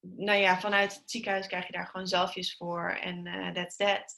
[0.00, 2.90] nou ja, vanuit het ziekenhuis krijg je daar gewoon zalfjes voor.
[2.90, 4.14] En uh, that's that.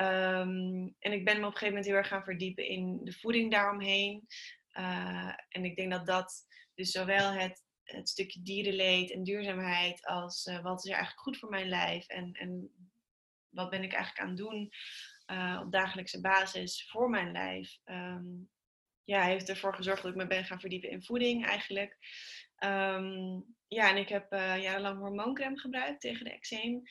[0.00, 3.12] Um, en ik ben me op een gegeven moment heel erg gaan verdiepen in de
[3.12, 4.26] voeding daaromheen.
[4.78, 10.46] Uh, en ik denk dat dat dus zowel het het stukje dierenleed en duurzaamheid als
[10.46, 12.70] uh, wat is er eigenlijk goed voor mijn lijf en, en
[13.48, 14.72] wat ben ik eigenlijk aan het doen
[15.26, 17.78] uh, op dagelijkse basis voor mijn lijf.
[17.84, 18.50] Um,
[19.04, 21.98] ja, heeft ervoor gezorgd dat ik me ben gaan verdiepen in voeding eigenlijk.
[22.64, 26.82] Um, ja, en ik heb uh, jarenlang hormooncrème gebruikt tegen de eczeem.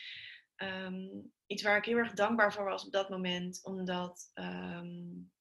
[0.57, 4.31] Um, iets waar ik heel erg dankbaar voor was op dat moment, omdat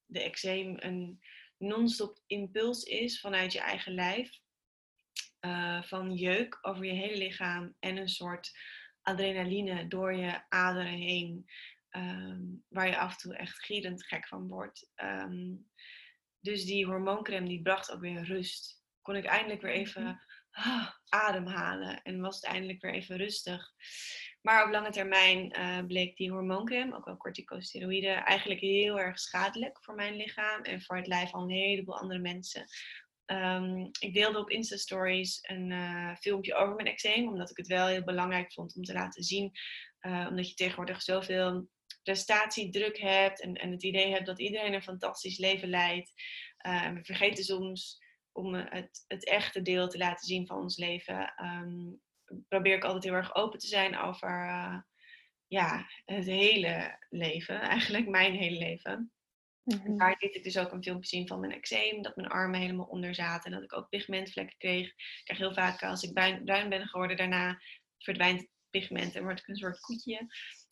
[0.06, 1.20] de eczeem een
[1.58, 4.40] non-stop impuls is vanuit je eigen lijf.
[5.40, 8.58] Uh, van jeuk over je hele lichaam en een soort
[9.02, 11.46] adrenaline door je aderen heen.
[11.90, 14.90] Ehm, waar je af en toe echt gierend gek van wordt.
[14.94, 15.54] Ehm,
[16.40, 18.82] dus die hormooncreme die bracht ook weer rust.
[19.02, 20.14] Kon ik eindelijk weer even mhm.
[20.50, 23.72] ah, ademhalen en was het eindelijk weer even rustig.
[24.40, 29.84] Maar op lange termijn uh, bleek die hormooncreme, ook wel corticosteroïden, eigenlijk heel erg schadelijk
[29.84, 32.66] voor mijn lichaam en voor het lijf van een heleboel andere mensen.
[33.30, 37.66] Ehm, ik deelde op Insta Stories een uh, filmpje over mijn eczeem, omdat ik het
[37.66, 39.50] wel heel belangrijk vond om te laten zien.
[40.00, 41.68] Uh, omdat je tegenwoordig zoveel
[42.02, 46.12] prestatiedruk hebt en, en het idee hebt dat iedereen een fantastisch leven leidt.
[46.66, 47.98] Uh, we vergeten soms
[48.32, 51.32] om het, het echte deel te laten zien van ons leven.
[51.42, 52.00] Um,
[52.48, 54.28] probeer ik altijd heel erg open te zijn over
[55.46, 59.12] ja, het hele leven, eigenlijk mijn hele leven.
[59.64, 62.60] Mm Daar liet ik dus ook een filmpje zien van mijn eczeem, dat mijn armen
[62.60, 64.86] helemaal onder zaten en dat ik ook pigmentvlekken kreeg.
[64.86, 67.60] Ik krijg heel vaak als ik bruin, ben geworden, daarna
[67.98, 70.26] verdwijnt het pigment en word ik een soort koetje.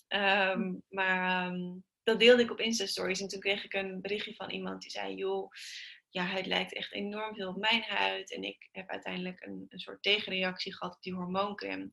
[0.09, 4.35] Ehm, maar ehm, dat deelde ik op Insta Stories en toen kreeg ik een berichtje
[4.35, 5.51] van iemand die zei: Joh,
[6.11, 8.33] ja, het lijkt echt enorm veel op mijn huid.
[8.33, 11.93] En ik heb uiteindelijk een, een soort tegenreactie gehad op die hormooncreme.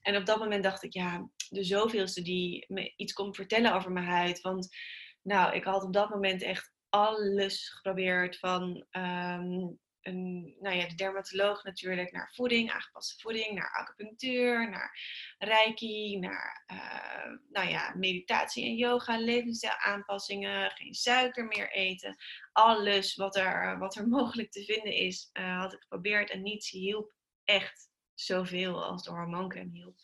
[0.00, 3.92] En op dat moment dacht ik, ja, de zoveelste die me iets komt vertellen over
[3.92, 4.40] mijn huid.
[4.40, 4.76] Want
[5.24, 8.38] nou, ik had op dat moment echt alles geprobeerd.
[8.38, 9.66] Van ehm,
[10.02, 14.98] een, nou ja, de dermatoloog natuurlijk naar voeding, aangepaste voeding, naar acupunctuur, naar
[15.38, 22.16] reiki, naar uh, nou ja, meditatie en yoga, levensstijlaanpassingen, geen suiker meer eten.
[22.52, 26.70] Alles wat er, wat er mogelijk te vinden is, uh, had ik geprobeerd en niets
[26.70, 29.96] hielp echt zoveel als de hormooncreme hielp.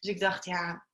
[0.00, 0.86] Dus ik dacht, ja,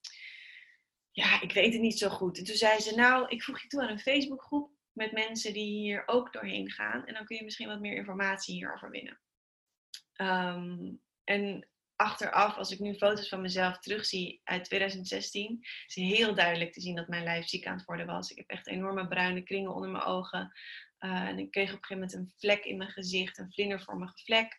[1.18, 2.38] ja, ik weet het niet zo goed.
[2.38, 5.78] En toen zei ze, nou, ik voeg je toe aan een Facebookgroep met mensen die
[5.78, 7.06] hier ook doorheen gaan.
[7.06, 9.20] En dan kun je misschien wat meer informatie hierover winnen.
[10.12, 10.92] Ehm,
[11.24, 16.80] en achteraf, als ik nu foto's van mezelf terugzie uit 2016, is heel duidelijk te
[16.80, 18.30] zien dat mijn lijf ziek aan het worden was.
[18.30, 20.52] Ik heb echt enorme bruine kringen onder mijn ogen.
[21.00, 24.18] Uh, en ik kreeg op een gegeven moment een vlek in mijn gezicht, een vlindervormige
[24.24, 24.58] vlek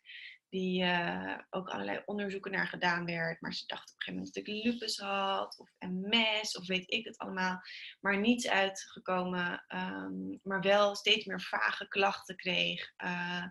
[0.50, 3.42] die uh, ook allerlei onderzoeken naar gedaan werd.
[3.42, 6.92] Maar ze dachten op een gegeven moment dat ik lupus had, of MS, of weet
[6.92, 7.62] ik het allemaal.
[8.00, 12.94] Maar niets uitgekomen, um, maar wel steeds meer vage klachten kreeg.
[13.04, 13.46] Uh,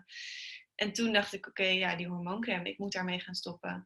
[0.79, 3.83] en toen dacht ik, oké, ja, die hormooncreme, ik moet daarmee gaan stoppen.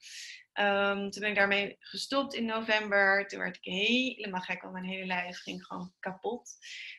[0.59, 3.27] Um, toen ben ik daarmee gestopt in november.
[3.27, 6.51] Toen werd ik helemaal gek, want mijn hele lijf ging gewoon kapot.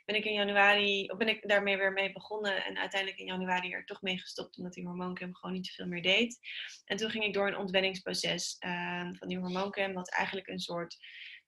[0.04, 3.84] Ben ik in januari, ben ik daarmee weer mee begonnen en uiteindelijk in januari er
[3.84, 6.38] toch mee gestopt, omdat die hormooncreme gewoon niet zoveel meer deed.
[6.84, 10.96] En toen ging ik door een ontwenningsproces uh, van die hormooncreme, wat eigenlijk een soort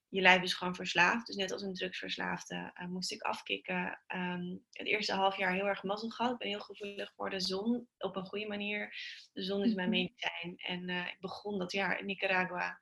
[0.09, 1.27] je lijf is gewoon verslaafd.
[1.27, 4.01] Dus net als een drugsverslaafde uh, moest ik afkicken.
[4.15, 6.31] Um, het eerste half jaar heel erg mazzel gehad.
[6.31, 8.95] Ik ben heel gevoelig voor de zon op een goede manier.
[9.33, 9.97] De zon is mijn mhm.
[9.97, 10.57] medicijn.
[10.57, 12.79] En uh, ik begon dat jaar in Nicaragua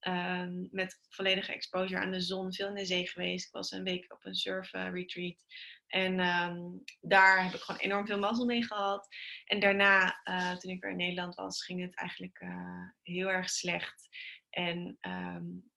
[0.00, 2.52] um, met volledige exposure aan de zon.
[2.52, 3.46] Veel in de zee geweest.
[3.46, 5.44] Ik was een week op een surf uh, retreat.
[5.86, 9.08] En um, daar heb ik gewoon enorm veel mazzel mee gehad.
[9.44, 10.20] En daarna,
[10.58, 12.44] toen ik weer in Nederland was, ging het eigenlijk
[13.02, 14.08] heel erg slecht.
[14.50, 15.70] En um,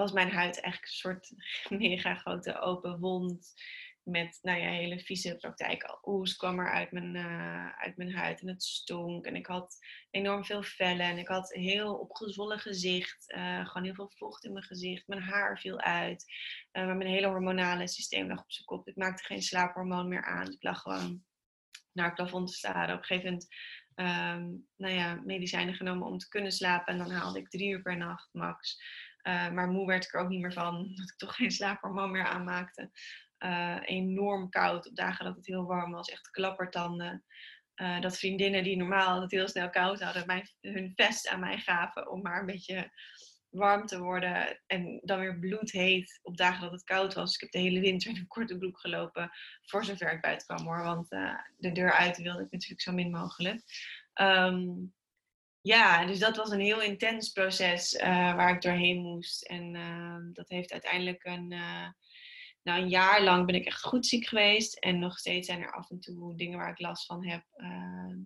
[0.00, 1.32] was mijn huid eigenlijk een soort
[1.82, 3.52] mega grote open wond.
[4.02, 5.98] Met nou ja, hele vieze praktijk.
[6.02, 9.26] Oes kwam er uit mijn, uh, uit mijn huid en het stonk.
[9.26, 9.76] En ik had
[10.10, 11.06] enorm veel vellen.
[11.06, 13.32] En ik had heel opgezwollen gezicht.
[13.36, 15.06] Uh, gewoon heel veel vocht in mijn gezicht.
[15.06, 16.24] Mijn haar viel uit.
[16.72, 18.88] Uh, mijn hele hormonale systeem lag op zijn kop.
[18.88, 20.52] Ik maakte geen slaaphormoon meer aan.
[20.52, 21.24] Ik lag gewoon
[21.92, 22.94] naar het plafond te staren.
[22.94, 23.48] Op een gegeven moment
[24.00, 26.92] um, nou ja, medicijnen genomen om te kunnen slapen.
[26.92, 28.82] En dan haalde ik drie uur per nacht max.
[29.22, 32.10] Uh, maar moe werd ik er ook niet meer van, dat ik toch geen slaaphormoon
[32.10, 32.90] meer aanmaakte.
[33.38, 37.24] Uh, enorm koud op dagen dat het heel warm was, echt klappertanden.
[37.76, 41.58] Uh, dat vriendinnen die normaal het heel snel koud hadden, mij, hun vest aan mij
[41.58, 42.90] gaven om maar een beetje
[43.48, 44.60] warm te worden.
[44.66, 47.34] En dan weer bloedheet op dagen dat het koud was.
[47.34, 49.30] Ik heb de hele winter in een korte broek gelopen,
[49.62, 50.82] voor zover ik buiten kwam hoor.
[50.82, 51.08] Want
[51.56, 53.62] de deur uit wilde ik natuurlijk zo min mogelijk.
[54.14, 54.94] Um,
[55.62, 59.42] ja, dus dat was een heel intens proces uh, waar ik doorheen moest.
[59.46, 61.88] En uh, dat heeft uiteindelijk een, uh,
[62.62, 64.78] nou, een jaar lang ben ik echt goed ziek geweest.
[64.78, 67.44] En nog steeds zijn er af en toe dingen waar ik last van heb.
[67.52, 68.16] Ehm,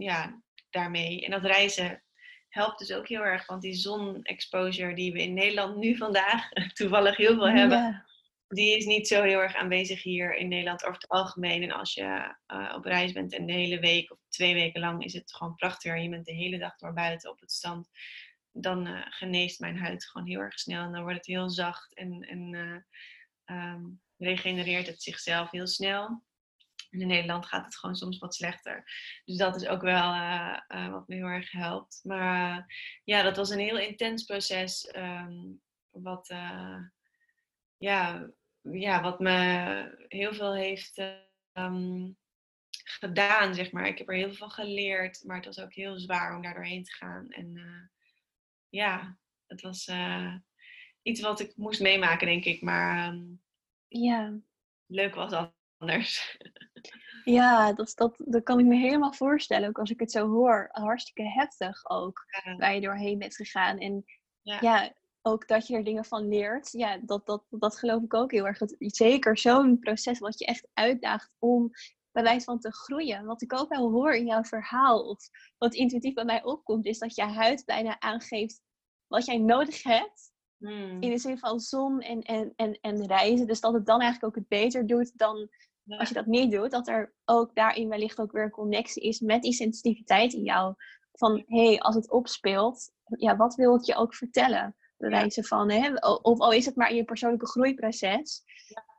[0.00, 1.24] ja, daarmee.
[1.24, 2.02] En dat reizen
[2.48, 3.46] helpt dus ook heel erg.
[3.46, 8.06] Want die zon-exposure die we in Nederland nu vandaag toevallig heel veel hebben
[8.48, 11.62] die is niet zo heel erg aanwezig hier in Nederland over het algemeen.
[11.62, 15.04] En als je uh, op reis bent en de hele week of twee weken lang
[15.04, 16.02] is het gewoon prachtig.
[16.02, 17.88] Je bent de hele dag door buiten op het strand.
[18.52, 20.84] Dan uh, geneest mijn huid gewoon heel erg snel.
[20.84, 22.86] En dan wordt het heel zacht en, en
[23.44, 23.84] ehm,
[24.16, 26.22] regenereert het zichzelf heel snel.
[26.90, 28.84] In Nederland gaat het gewoon soms wat slechter.
[29.24, 30.12] Dus dat is ook wel
[30.90, 32.00] wat me heel erg helpt.
[32.02, 34.92] Maar ja, dat was een heel intens proces.
[34.96, 36.34] Um, wat,
[37.76, 38.30] ja,
[38.72, 40.98] ja, wat me heel veel heeft
[41.52, 42.16] um,
[42.72, 43.86] gedaan, zeg maar.
[43.86, 45.24] Ik heb er heel veel van geleerd.
[45.24, 47.28] Maar het was ook heel zwaar om daar doorheen te gaan.
[47.28, 47.60] En
[48.68, 49.90] ja, het was
[51.02, 52.62] iets wat ik moest meemaken, denk ik.
[52.62, 53.42] Maar um,
[53.88, 54.38] ja.
[54.86, 56.36] leuk was anders.
[57.24, 59.68] Ja, dat, dat, dat kan ik me helemaal voorstellen.
[59.68, 60.68] Ook als ik het zo hoor.
[60.72, 62.24] Hartstikke heftig ook.
[62.44, 62.56] Ja.
[62.56, 63.78] Waar je doorheen bent gegaan.
[63.78, 64.04] En
[64.42, 64.58] ja.
[64.60, 64.92] ja.
[65.28, 66.72] Ook dat je er dingen van leert.
[66.72, 68.58] Ja, dat, dat, dat geloof ik ook heel erg.
[68.58, 71.70] Dat, zeker zo'n proces wat je echt uitdaagt om
[72.12, 73.24] bij wijze van te groeien.
[73.24, 75.08] Wat ik ook wel hoor in jouw verhaal.
[75.08, 76.86] Of wat intuïtief bij mij opkomt.
[76.86, 78.60] Is dat je huid bijna aangeeft
[79.06, 80.32] wat jij nodig hebt.
[80.58, 81.02] Hmm.
[81.02, 83.46] In de zin van zon en, en, en, en reizen.
[83.46, 85.48] Dus dat het dan eigenlijk ook het beter doet dan
[85.96, 89.20] als je dat niet doet, dat er ook daarin wellicht ook weer een connectie is
[89.20, 90.74] met die sensitiviteit in jou.
[91.12, 94.76] Van hé, hey, als het opspeelt, ja, wat wil het je ook vertellen?
[94.98, 98.42] Bij wijze van, hè, of al is het maar in je persoonlijke groeiproces.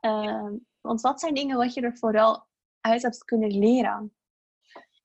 [0.00, 2.46] Uh, want wat zijn dingen wat je er vooral
[2.80, 4.14] uit hebt kunnen leren?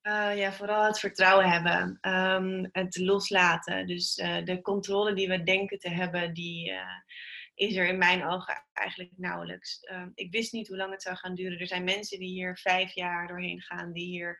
[0.03, 1.97] Uh, ja, vooral het vertrouwen hebben.
[2.01, 3.87] Um, het loslaten.
[3.87, 6.79] Dus uh, de controle die we denken te hebben, die, uh,
[7.55, 9.79] is er in mijn ogen eigenlijk nauwelijks.
[9.79, 11.59] Ehm, ik wist niet hoe lang het zou gaan duren.
[11.59, 14.39] Er zijn mensen die hier vijf jaar doorheen gaan, die hier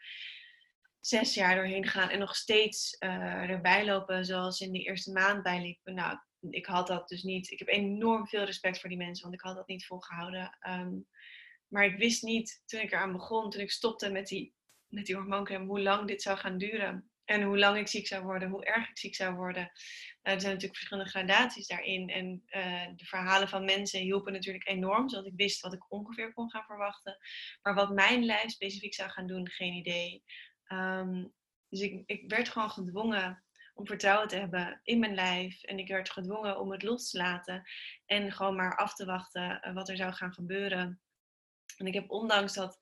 [0.99, 5.43] zes jaar doorheen gaan en nog steeds uh, erbij lopen zoals in de eerste maand
[5.43, 5.93] bijliepen.
[5.93, 6.17] Nou,
[6.49, 7.51] ik had dat dus niet.
[7.51, 10.57] Ik heb enorm veel respect voor die mensen, want ik had dat niet volgehouden.
[10.69, 11.07] Um,
[11.67, 14.55] maar ik wist niet toen ik eraan begon, toen ik stopte met die,
[14.87, 17.09] met die hormooncreme, hoe lang dit zou gaan duren.
[17.25, 19.63] En hoe lang ik ziek zou worden, hoe erg ik ziek zou worden.
[19.63, 22.09] Uh, er zijn natuurlijk verschillende gradaties daarin.
[22.09, 26.33] En uh, de verhalen van mensen hielpen natuurlijk enorm, zodat ik wist wat ik ongeveer
[26.33, 27.17] kon gaan verwachten.
[27.61, 30.23] Maar wat mijn lijf specifiek zou gaan doen, geen idee.
[30.67, 31.33] Um,
[31.69, 33.44] dus ik, ik werd gewoon gedwongen
[33.75, 35.63] om vertrouwen te hebben in mijn lijf.
[35.63, 37.63] En ik werd gedwongen om het los te laten.
[38.05, 41.01] En gewoon maar af te wachten uh, wat er zou gaan gebeuren.
[41.77, 42.77] En ik heb ondanks dat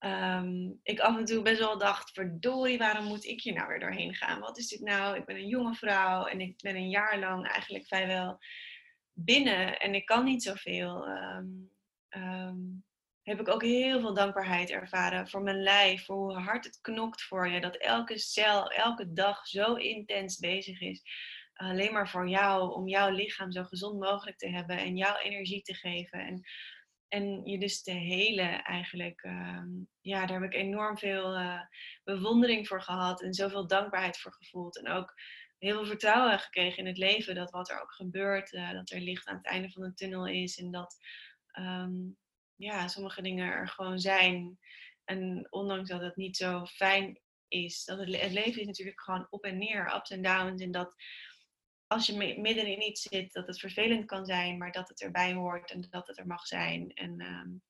[0.00, 3.80] Um, ik af en toe best wel dacht, verdorie, waarom moet ik hier nou weer
[3.80, 4.40] doorheen gaan?
[4.40, 5.16] Wat is dit nou?
[5.16, 8.38] Ik ben een jonge vrouw en ik ben een jaar lang eigenlijk vrijwel
[9.12, 11.08] binnen en ik kan niet zoveel.
[12.10, 12.84] Um,
[13.26, 17.22] heb ik ook heel veel dankbaarheid ervaren voor mijn lijf, voor hoe hard het knokt
[17.22, 17.60] voor je.
[17.60, 21.02] Dat elke cel, elke dag zo intens bezig is.
[21.54, 25.62] Alleen maar voor jou, om jouw lichaam zo gezond mogelijk te hebben en jouw energie
[25.62, 26.18] te geven.
[26.18, 26.42] En
[27.08, 29.22] en je dus te helen eigenlijk.
[29.22, 29.62] Uh,
[30.00, 31.60] ja, daar heb ik enorm veel uh,
[32.04, 34.78] bewondering voor gehad en zoveel dankbaarheid voor gevoeld.
[34.78, 35.14] En ook
[35.58, 37.34] heel veel vertrouwen gekregen in het leven.
[37.34, 40.26] Dat wat er ook gebeurt, uh, dat er licht aan het einde van de tunnel
[40.26, 40.58] is.
[40.58, 40.96] En dat
[41.58, 42.16] um,
[42.56, 44.58] ja, sommige dingen er gewoon zijn.
[45.04, 49.26] En ondanks dat het niet zo fijn is, dat het, het leven is natuurlijk gewoon
[49.30, 50.62] op en neer, ups en downs.
[50.62, 50.94] En dat
[51.86, 55.32] als je midden in iets zit, dat het vervelend kan zijn, maar dat het erbij
[55.32, 56.92] hoort en dat het er mag zijn.
[56.94, 57.62] En um,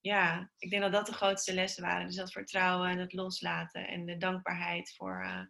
[0.00, 2.06] ja, ik denk dat dat de grootste lessen waren.
[2.06, 5.42] Dus dat vertrouwen en het loslaten en de dankbaarheid voor uh,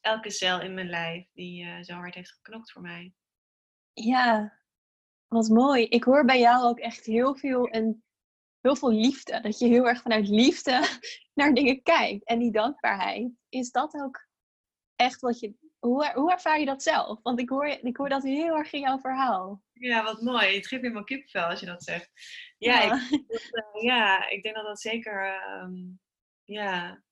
[0.00, 3.12] elke cel in mijn lijf die uh, zo hard heeft geknokt voor mij.
[3.92, 4.60] Ja,
[5.32, 5.84] wat mooi.
[5.84, 8.04] Ik hoor bij jou ook echt heel veel en
[8.60, 9.40] heel veel liefde.
[9.40, 11.00] Dat je heel erg vanuit liefde
[11.34, 12.24] naar dingen kijkt.
[12.24, 14.26] En die dankbaarheid, is dat ook
[14.96, 15.54] echt wat je
[15.86, 17.22] hoe, hoe ervaar je dat zelf?
[17.22, 19.62] Want ik hoor, ik hoor dat heel erg in jouw verhaal.
[19.72, 20.56] Ja, wat mooi.
[20.56, 22.10] Het geeft me mijn kipvel als je dat zegt.
[22.58, 22.94] Ja, ja.
[23.10, 26.00] Ik, dat, uh, ja ik denk dat dat zeker um,
[26.44, 27.02] ja,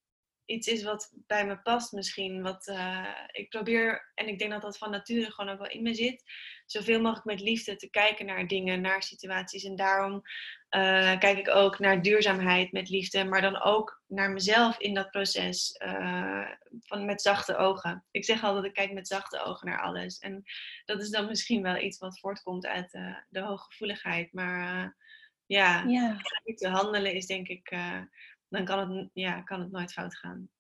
[0.51, 2.43] iets is wat bij me past misschien.
[2.43, 5.83] Wat uh, ik probeer, en ik denk dat dat van nature gewoon ook wel in
[5.83, 6.23] me zit,
[6.67, 9.65] zoveel mogelijk met liefde te kijken naar dingen, naar situaties.
[9.65, 14.79] En daarom uh, kijk ik ook naar duurzaamheid met liefde, maar dan ook naar mezelf
[14.79, 18.05] in dat proces uh, van, met zachte ogen.
[18.11, 20.19] Ik zeg altijd, ik kijk met zachte ogen naar alles.
[20.19, 20.43] En
[20.85, 22.91] dat is dan misschien wel iets wat voortkomt uit
[23.29, 24.33] de hooggevoeligheid.
[24.33, 24.97] Maar
[25.47, 26.17] ja, ja.
[26.55, 27.73] te handelen is denk ik
[28.51, 30.51] dan kan het, ja, kan het nooit fout gaan.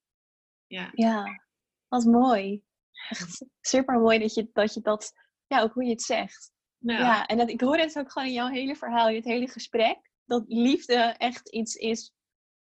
[0.66, 1.42] Ja, ja
[1.88, 2.62] wat mooi.
[3.08, 5.12] Echt super mooi dat je, dat je dat,
[5.46, 6.52] ja, ook hoe je het zegt.
[6.78, 9.24] Ja, ja en dat, ik hoor het ook gewoon in jouw hele verhaal, in het
[9.24, 12.12] hele gesprek, dat liefde echt iets is,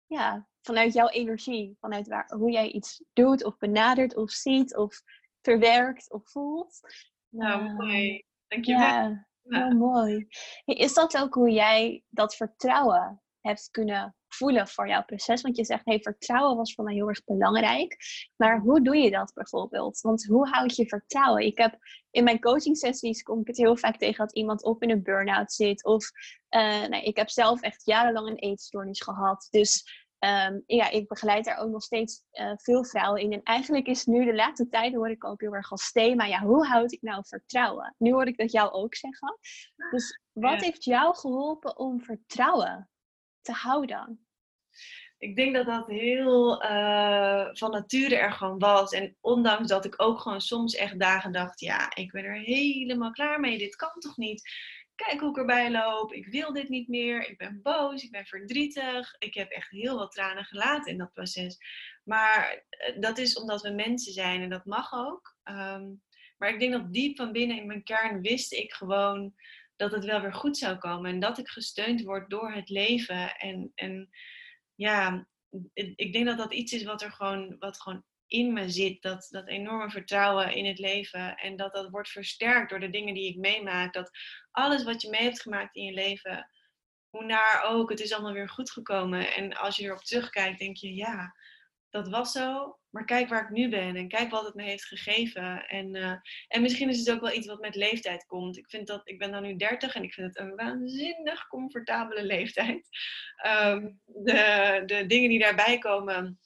[0.06, 5.02] ja, vanuit jouw energie, vanuit waar, hoe jij iets doet of benadert of ziet of
[5.42, 6.80] verwerkt of voelt.
[7.28, 8.24] Nou, uh, mooi.
[8.46, 8.88] Dankjewel.
[8.88, 9.74] Ja, ja.
[9.74, 10.26] Mooi.
[10.64, 15.42] Is dat ook hoe jij dat vertrouwen hebt kunnen voelen voor jouw proces?
[15.42, 17.96] Want je zegt, hey, vertrouwen was voor mij heel erg belangrijk.
[18.36, 20.00] Maar hoe doe je dat bijvoorbeeld?
[20.00, 21.44] Want hoe houd je vertrouwen?
[21.44, 21.78] Ik heb
[22.10, 25.02] in mijn coaching sessies kom ik het heel vaak tegen dat iemand op in een
[25.02, 25.84] burn-out zit.
[25.84, 26.10] Of
[26.50, 29.48] uh, nee, ik heb zelf echt jarenlang een eetstoornis gehad.
[29.50, 29.84] Dus
[30.18, 33.32] um, ja, ik begeleid daar ook nog steeds uh, veel vrouwen in.
[33.32, 36.40] En eigenlijk is nu de laatste tijd, hoor ik ook heel erg als thema, ja,
[36.40, 37.94] hoe houd ik nou vertrouwen?
[37.98, 39.38] Nu hoor ik dat jou ook zeggen.
[39.90, 42.90] Dus wat heeft jou geholpen om vertrouwen
[43.48, 44.26] te houden?
[45.18, 48.92] Ik denk dat dat heel uh, van nature er gewoon was.
[48.92, 53.10] En ondanks dat ik ook gewoon soms echt dagen dacht, ja, ik ben er helemaal
[53.10, 53.58] klaar mee.
[53.58, 54.50] Dit kan toch niet?
[54.94, 56.12] Kijk hoe ik erbij loop.
[56.12, 57.28] Ik wil dit niet meer.
[57.28, 58.02] Ik ben boos.
[58.02, 59.14] Ik ben verdrietig.
[59.18, 61.58] Ik heb echt heel wat tranen gelaten in dat proces.
[62.04, 65.36] Maar eh, dat is omdat we mensen zijn en dat mag ook.
[65.44, 66.02] Um,
[66.38, 69.34] maar ik denk dat diep van binnen in mijn kern wist ik gewoon
[69.78, 71.10] dat het wel weer goed zou komen.
[71.10, 73.36] En dat ik gesteund word door het leven.
[73.36, 74.08] En, en
[74.74, 75.26] ja,
[75.72, 79.02] ik denk dat dat iets is wat er gewoon, wat gewoon in me zit.
[79.02, 81.36] Dat, dat enorme vertrouwen in het leven.
[81.36, 83.92] En dat dat wordt versterkt door de dingen die ik meemaak.
[83.92, 84.10] Dat
[84.50, 86.50] alles wat je mee hebt gemaakt in je leven,
[87.10, 89.34] hoe naar ook, het is allemaal weer goed gekomen.
[89.34, 91.34] En als je erop terugkijkt, denk je, ja,
[91.90, 92.78] dat was zo.
[92.90, 95.66] Maar kijk waar ik nu ben en kijk wat het me heeft gegeven.
[95.66, 96.14] En, uh,
[96.48, 98.56] en misschien is het ook wel iets wat met leeftijd komt.
[98.56, 102.24] Ik, vind dat, ik ben dan nu 30 en ik vind het een waanzinnig comfortabele
[102.24, 102.88] leeftijd.
[103.46, 106.38] Um, de, de dingen die daarbij komen,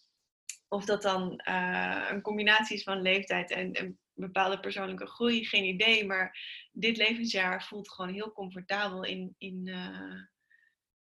[0.69, 5.65] of dat dan uh, een combinatie is van leeftijd en, en bepaalde persoonlijke groei, geen
[5.65, 6.07] idee.
[6.07, 6.39] Maar
[6.73, 10.21] dit levensjaar voelt gewoon heel comfortabel in, in, uh,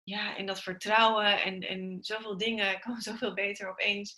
[0.09, 2.71] ja, in dat vertrouwen en, en zoveel dingen.
[2.71, 4.15] Ik kan zoveel beter opeens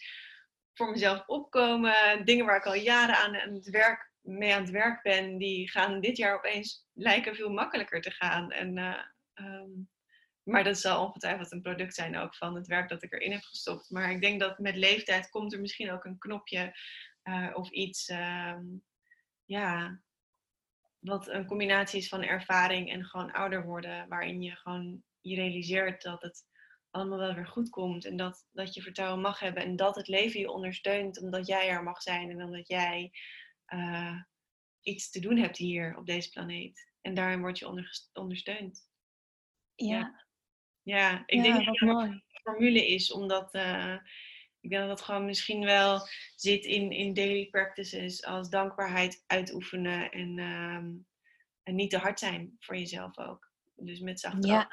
[0.75, 2.25] voor mezelf opkomen.
[2.25, 6.01] Dingen waar ik al jaren aan, het werk, mee aan het werk ben, die gaan
[6.01, 8.51] dit jaar opeens lijken veel makkelijker te gaan.
[8.51, 9.03] En, uh,
[9.35, 9.91] um,
[10.43, 13.43] maar dat zal ongetwijfeld een product zijn ook van het werk dat ik erin heb
[13.43, 13.91] gestopt.
[13.91, 16.77] Maar ik denk dat met leeftijd komt er misschien ook een knopje
[17.25, 18.85] uh, of iets, um,
[19.45, 20.01] ja,
[20.99, 26.03] wat een combinatie is van ervaring en gewoon ouder worden, waarin je gewoon je realiseert
[26.03, 26.49] dat het
[26.91, 30.09] allemaal wel weer goed komt en dat, dat je vertrouwen mag hebben en dat het
[30.09, 33.13] leven je ondersteunt omdat jij er mag zijn en omdat jij
[33.75, 34.21] uh,
[34.83, 36.89] iets te doen hebt hier op deze planeet.
[37.01, 38.89] En daarin word je onder, ondersteund.
[39.75, 39.99] Ja.
[39.99, 40.29] ja.
[40.83, 43.97] Ja, ik denk dat het een formule is, omdat uh,
[44.61, 50.11] ik denk dat het gewoon misschien wel zit in, in daily practices als dankbaarheid uitoefenen
[50.11, 51.07] en, um,
[51.63, 53.50] en niet te hard zijn voor jezelf ook.
[53.81, 54.69] Dus met zachte ja.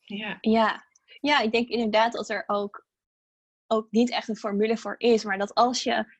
[0.00, 0.38] ja.
[0.40, 0.84] Ja.
[1.20, 2.86] ja, ik denk inderdaad dat er ook,
[3.66, 6.18] ook niet echt een formule voor is, maar dat als je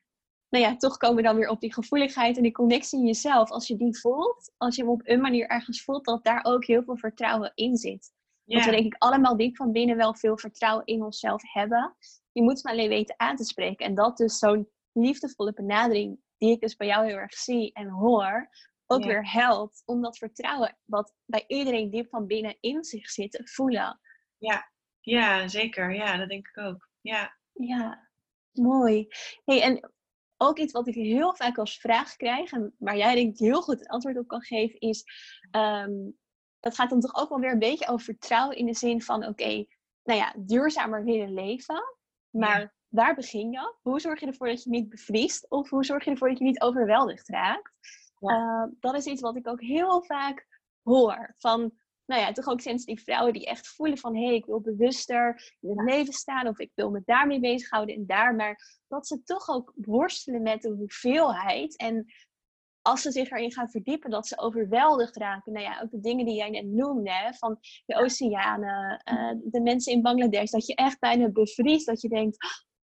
[0.51, 3.51] nou ja, toch komen we dan weer op die gevoeligheid en die connectie in jezelf.
[3.51, 6.65] Als je die voelt, als je hem op een manier ergens voelt, dat daar ook
[6.65, 8.11] heel veel vertrouwen in zit.
[8.43, 8.55] Ja.
[8.55, 11.95] Dat we denk ik allemaal diep van binnen wel veel vertrouwen in onszelf hebben.
[12.31, 13.85] Je moet het alleen weten aan te spreken.
[13.85, 17.89] En dat dus zo'n liefdevolle benadering, die ik dus bij jou heel erg zie en
[17.89, 18.49] hoor,
[18.91, 23.31] ook weer helpt om dat vertrouwen wat bij iedereen diep van binnen in zich zit
[23.31, 23.99] te voelen.
[24.37, 25.93] Ja, ja zeker.
[25.93, 26.89] Ja, dat denk ik ook.
[27.01, 28.09] Ja, ja
[28.51, 29.07] mooi.
[29.45, 29.91] Hey, en
[30.37, 33.61] ook iets wat ik heel vaak als vraag krijg, en waar jij denk ik heel
[33.61, 35.03] goed het antwoord op kan geven, is
[35.51, 36.17] um,
[36.59, 39.25] dat gaat dan toch ook wel weer een beetje over vertrouwen in de zin van,
[39.25, 39.65] oké,
[40.03, 41.83] nou ja, duurzamer willen leven.
[42.29, 43.75] Maar waar begin je?
[43.81, 45.49] Hoe zorg je ervoor dat je niet bevriest?
[45.49, 47.71] Of hoe zorg je ervoor dat je niet overweldigd raakt?
[48.21, 48.63] Ja.
[48.65, 50.47] Uh, dat is iets wat ik ook heel vaak
[50.83, 51.35] hoor.
[51.37, 51.71] Van,
[52.05, 54.15] nou ja, toch ook sensitieve vrouwen die echt voelen van...
[54.15, 56.47] hé, hey, ik wil bewuster in het leven staan...
[56.47, 58.35] of ik wil me daarmee bezighouden en daar.
[58.35, 61.77] Maar dat ze toch ook worstelen met de hoeveelheid...
[61.77, 62.05] en
[62.81, 65.53] als ze zich erin gaan verdiepen, dat ze overweldigd raken.
[65.53, 69.93] Nou ja, ook de dingen die jij net noemde, van de oceanen, uh, de mensen
[69.93, 72.37] in Bangladesh, dat je echt bijna bevriest, dat je denkt,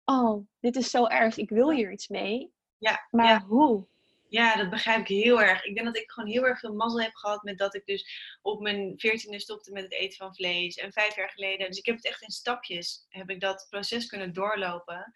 [0.04, 2.52] oh, dit is zo erg, ik wil hier iets mee.
[2.78, 3.44] Ja, maar ja.
[3.46, 3.86] hoe?
[4.28, 5.64] Ja, dat begrijp ik heel erg.
[5.64, 8.36] Ik denk dat ik gewoon heel erg veel mazzel heb gehad met dat ik dus
[8.42, 10.76] op mijn veertiende stopte met het eten van vlees.
[10.76, 14.06] En vijf jaar geleden, dus ik heb het echt in stapjes, heb ik dat proces
[14.06, 15.12] kunnen doorlopen.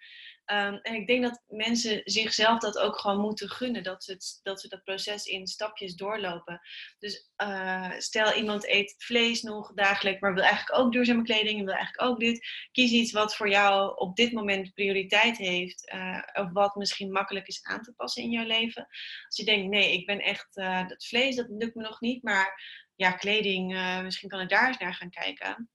[0.52, 4.40] Um, en ik denk dat mensen zichzelf dat ook gewoon moeten gunnen, dat ze, het,
[4.42, 6.60] dat, ze dat proces in stapjes doorlopen.
[6.98, 11.64] Dus uh, stel iemand eet vlees nog dagelijks, maar wil eigenlijk ook duurzame kleding en
[11.64, 12.46] wil eigenlijk ook dit.
[12.72, 17.46] Kies iets wat voor jou op dit moment prioriteit heeft, uh, of wat misschien makkelijk
[17.46, 18.86] is aan te passen in jouw leven.
[19.26, 22.22] Als je denkt, nee, ik ben echt, uh, dat vlees, dat lukt me nog niet,
[22.22, 22.62] maar
[22.94, 23.72] ja, kleding,
[24.02, 25.70] misschien kan ik daar eens naar gaan kijken.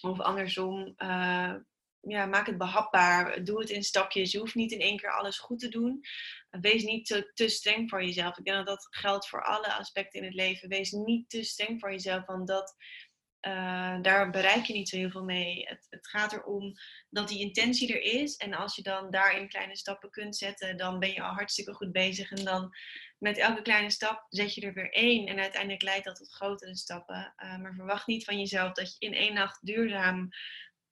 [0.00, 0.94] Of andersom,
[2.00, 3.44] ja, maak het behapbaar.
[3.44, 4.32] Doe het in stapjes.
[4.32, 6.00] Je hoeft niet in één keer alles goed te doen.
[6.50, 8.38] Wees niet te, te streng voor jezelf.
[8.38, 10.68] Ik denk dat dat geldt voor alle aspecten in het leven.
[10.68, 12.26] Wees niet te streng voor jezelf.
[12.26, 12.74] Want dat
[13.46, 15.66] uh, daar bereik je niet zo heel veel mee.
[15.68, 16.74] Het, het, gaat erom
[17.10, 18.36] dat die intentie er is.
[18.36, 21.92] En als je dan daarin kleine stappen kunt zetten, dan ben je al hartstikke goed
[21.92, 22.30] bezig.
[22.30, 22.74] En dan
[23.18, 25.26] met elke kleine stap zet je er weer één.
[25.26, 27.34] En uiteindelijk leidt dat tot grotere stappen.
[27.36, 30.28] Uh, maar verwacht niet van jezelf dat je in één nacht duurzaam,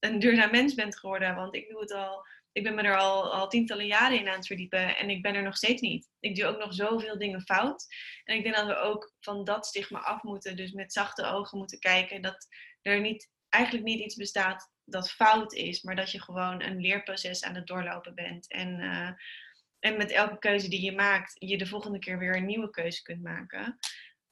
[0.01, 1.35] een duurzaam mens bent geworden.
[1.35, 2.27] Want ik doe het al
[2.59, 5.35] ik ben me er al, al tientallen jaren in aan het verdiepen en ik ben
[5.35, 6.09] er nog steeds niet.
[6.21, 7.87] Ik doe ook nog zoveel dingen fout.
[8.25, 11.59] En ik denk dat we ook van dat stigma af moeten, dus met zachte ogen
[11.59, 12.47] moeten kijken dat
[12.83, 17.45] er niet, eigenlijk niet iets bestaat dat fout is, maar dat je gewoon een leerproces
[17.45, 18.51] aan het doorlopen bent.
[18.51, 19.11] En, uh,
[19.79, 23.03] en met elke keuze die je maakt, je de volgende keer weer een nieuwe keuze
[23.03, 23.79] kunt maken.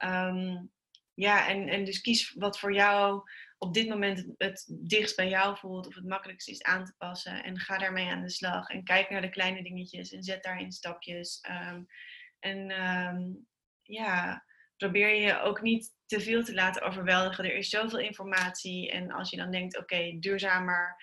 [0.04, 0.72] Um,
[1.14, 3.22] ja, en, en dus kies wat voor jou
[3.58, 7.44] op dit moment het dichtst bij jou voelt of het makkelijkst is aan te passen.
[7.44, 8.68] En ga daarmee aan de slag.
[8.68, 11.40] En kijk naar de kleine dingetjes en zet daarin stapjes.
[11.40, 11.82] Ehm,
[12.38, 13.20] en ehm,
[13.82, 14.44] ja,
[14.76, 17.44] probeer je ook niet te veel te laten overweldigen.
[17.44, 18.90] Er is zoveel informatie.
[18.90, 20.96] En als je dan denkt, oké, duurzamer,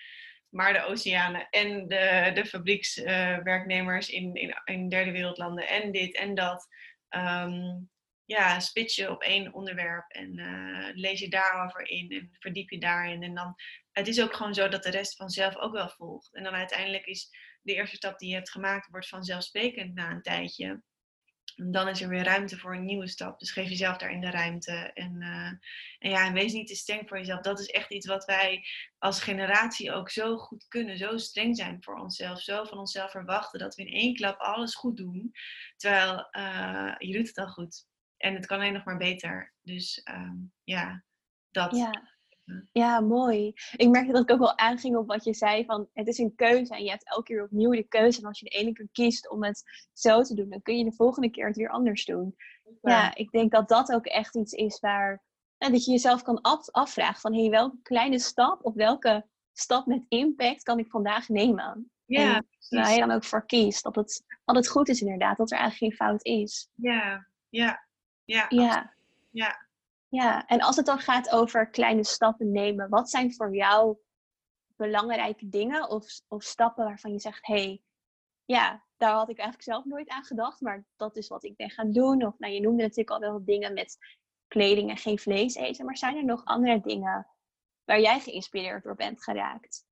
[0.48, 6.34] maar de oceanen en de, de fabriekswerknemers in, in, in derde wereldlanden en dit en
[6.34, 6.68] dat.
[7.10, 7.90] Um,
[8.24, 12.78] ja, spits je op één onderwerp en uh, lees je daarover in en verdiep je
[12.78, 13.22] daarin.
[13.22, 13.54] En dan,
[13.92, 16.34] het is ook gewoon zo dat de rest vanzelf ook wel volgt.
[16.34, 17.30] En dan uiteindelijk is
[17.62, 20.82] de eerste stap die je hebt gemaakt, wordt vanzelfsprekend na een tijdje.
[21.56, 23.38] En dan is er weer ruimte voor een nieuwe stap.
[23.38, 24.72] Dus geef jezelf daarin de ruimte.
[24.72, 25.46] En, uh,
[25.98, 27.40] en ja, wees niet te streng voor jezelf.
[27.40, 28.66] Dat is echt iets wat wij
[28.98, 30.98] als generatie ook zo goed kunnen.
[30.98, 32.40] Zo streng zijn voor onszelf.
[32.40, 35.32] Zo van onszelf verwachten dat we in één klap alles goed doen.
[35.76, 37.86] Terwijl uh, je doet het al goed.
[38.24, 39.52] En het kan alleen nog maar beter.
[39.62, 41.04] Dus ehm, ja,
[41.50, 41.76] dat.
[41.76, 42.12] Ja.
[42.72, 43.52] Ja, mooi.
[43.76, 46.34] Ik merkte dat ik ook wel aanging op wat je zei van het is een
[46.34, 48.20] keuze en je hebt elke keer opnieuw de keuze.
[48.20, 50.84] En als je de ene keer kiest om het zo te doen, dan kun je
[50.84, 52.36] de volgende keer het weer anders doen.
[52.82, 55.22] Ja, ik denk dat dat ook echt iets is waar
[55.58, 60.04] dat je jezelf kan af, afvragen van hey, welke kleine stap of welke stap met
[60.08, 61.90] impact kan ik vandaag nemen?
[62.04, 63.82] Ja, en waar je dan ook voor kiest.
[63.82, 66.68] Dat het altijd goed is inderdaad, dat er eigenlijk geen fout is.
[66.74, 67.86] Ja, ja.
[68.24, 68.46] Ja.
[68.48, 68.94] Ja.
[69.30, 69.62] ja.
[70.08, 73.96] Ja, en als het dan gaat over kleine stappen nemen, wat zijn voor jou
[74.76, 77.82] belangrijke dingen of, of stappen waarvan je zegt, hé, hey,
[78.44, 81.70] ja, daar had ik eigenlijk zelf nooit aan gedacht, maar dat is wat ik ben
[81.70, 82.26] gaan doen.
[82.26, 83.96] Of nou, je noemde natuurlijk al wel dingen met
[84.48, 87.26] kleding en geen vlees eten, maar zijn er nog andere dingen
[87.84, 89.86] waar jij geïnspireerd door bent geraakt?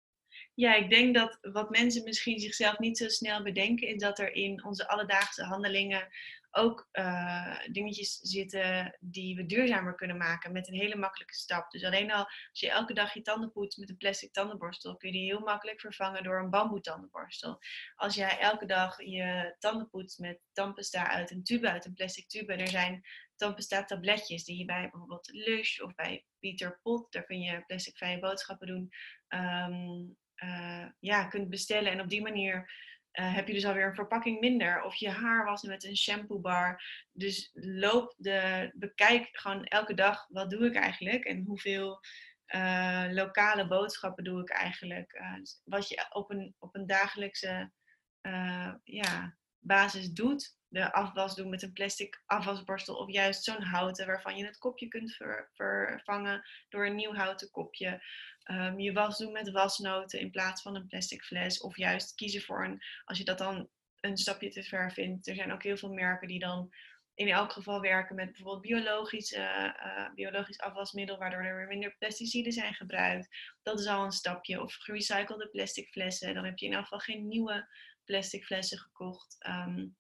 [0.54, 4.32] Ja, ik denk dat wat mensen misschien zichzelf niet zo snel bedenken, is dat er
[4.32, 6.08] in onze alledaagse handelingen
[6.53, 11.70] ook uh, dingetjes zitten die we duurzamer kunnen maken met een hele makkelijke stap.
[11.70, 15.09] Dus alleen al als je elke dag je tanden poetst met een plastic tandenborstel, kun
[15.09, 17.59] je die heel makkelijk vervangen door een bamboe tandenborstel.
[17.94, 22.28] Als jij elke dag je tanden poetst met tandpasta uit een tube, uit een plastic
[22.28, 23.03] tube, er zijn
[23.36, 27.96] tandpasta tabletjes die je bij bijvoorbeeld Lush of bij Peter Pot, daar kun je plastic
[27.96, 28.88] vrije boodschappen doen,
[29.28, 32.70] um, uh, ja, kunt bestellen en op die manier
[33.12, 34.82] uh, heb je dus alweer een verpakking minder.
[34.82, 36.82] Of je haar wassen met een shampoo bar.
[37.12, 42.00] Dus loop de, bekijk gewoon elke dag wat doe ik eigenlijk en hoeveel
[42.54, 45.12] uh, lokale boodschappen doe ik eigenlijk.
[45.12, 45.34] Uh,
[45.64, 47.70] wat je op een, op een dagelijkse
[48.84, 50.56] ja, basis doet.
[50.68, 54.88] De afwas doen met een plastic afwasborstel of juist zo'n houten waarvan je het kopje
[54.88, 58.02] kunt ver, vervangen door een nieuw houten kopje.
[58.51, 61.61] Um, je was doen met wasnoten in plaats van een plastic fles.
[61.61, 63.68] Of juist kiezen voor een, als je dat dan
[64.01, 65.26] een stapje te ver vindt.
[65.26, 66.72] Er zijn ook heel veel merken die dan
[67.14, 72.53] in elk geval werken met bijvoorbeeld biologisch, uh, biologisch afwasmiddel, waardoor er weer minder pesticiden
[72.53, 73.28] zijn gebruikt.
[73.62, 74.62] Dat is al een stapje.
[74.62, 76.34] Of gerecyclede plastic flessen.
[76.34, 77.68] Dan heb je in elk geval geen nieuwe
[78.05, 79.36] plastic flessen gekocht.
[79.47, 79.97] Um,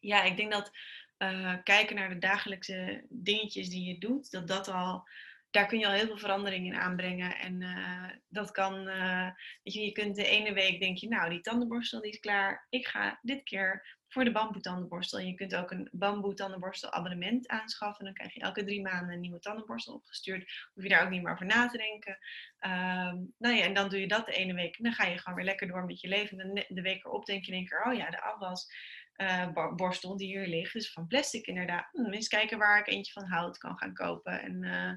[0.00, 0.70] ja, ik denk dat
[1.18, 5.08] uh, kijken naar de dagelijkse dingetjes die je doet, dat dat al
[5.56, 7.38] daar kun je al heel veel verandering in aanbrengen.
[7.38, 9.28] En uh, dat kan, uh,
[9.62, 12.66] weet je, je kunt de ene week denk je, nou, die tandenborstel die is klaar.
[12.68, 15.18] Ik ga dit keer voor de bamboe tandenborstel.
[15.18, 18.04] En je kunt ook een bamboe tandenborstel abonnement aanschaffen.
[18.04, 20.70] Dan krijg je elke drie maanden een nieuwe tandenborstel opgestuurd.
[20.74, 22.18] Hoef je daar ook niet meer over na te denken.
[22.60, 24.76] Um, nou ja, en dan doe je dat de ene week.
[24.76, 26.40] En dan ga je gewoon weer lekker door met je leven.
[26.40, 28.68] En de week erop denk je in één keer, oh ja, de afwas.
[29.16, 31.88] Uh, borstel die hier ligt, is van plastic inderdaad.
[31.92, 34.40] Hm, eens kijken waar ik eentje van hout kan gaan kopen.
[34.40, 34.92] En uh,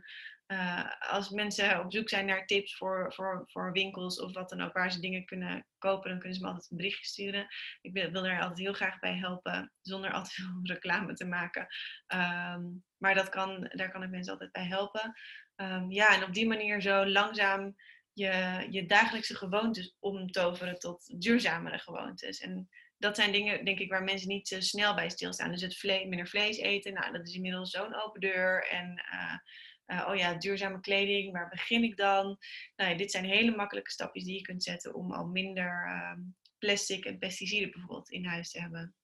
[0.58, 4.62] uh, als mensen op zoek zijn naar tips voor, voor, voor winkels of wat dan
[4.62, 7.48] ook, waar ze dingen kunnen kopen, dan kunnen ze me altijd een berichtje sturen.
[7.82, 11.68] Ik wil, er altijd heel graag bij helpen, zonder altijd veel reclame te maken.
[12.08, 15.14] Um, maar dat kan, daar kan ik mensen altijd bij helpen.
[15.56, 17.76] Um, ja, en op die manier zo langzaam
[18.14, 22.40] je, je dagelijkse gewoontes omtoveren tot duurzamere gewoontes.
[22.40, 22.70] En
[23.00, 25.52] dat zijn dingen, denk ik, waar mensen niet zo snel bij stilstaan.
[25.52, 28.68] Dus het vlees, minder vlees eten, nou, dat is inmiddels zo'n open deur.
[28.68, 32.38] En uh, uh, oh ja, duurzame kleding, waar begin ik dan?
[32.76, 36.22] Nou ja, dit zijn hele makkelijke stapjes die je kunt zetten om al minder ehm,
[36.58, 38.96] plastic en pesticiden bijvoorbeeld in huis te hebben.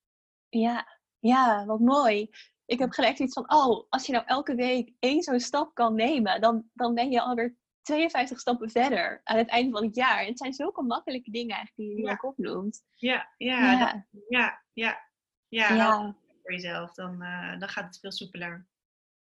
[0.49, 2.29] Ja, ja, wat mooi.
[2.65, 5.95] Ik heb gelijk iets van, oh, als je nou elke week één zo'n stap kan
[5.95, 7.55] nemen, dan, dan ben je alweer
[7.85, 10.19] 52 stappen verder aan het einde van het jaar.
[10.19, 12.11] En het zijn zulke makkelijke dingen eigenlijk die je ja.
[12.11, 12.83] ook opnoemt.
[12.95, 14.99] Ja, ja, ja, ja, ja,
[15.47, 15.73] ja.
[15.73, 16.15] ja.
[16.41, 18.67] voor jezelf, dan, uh, dan gaat het veel soepeler.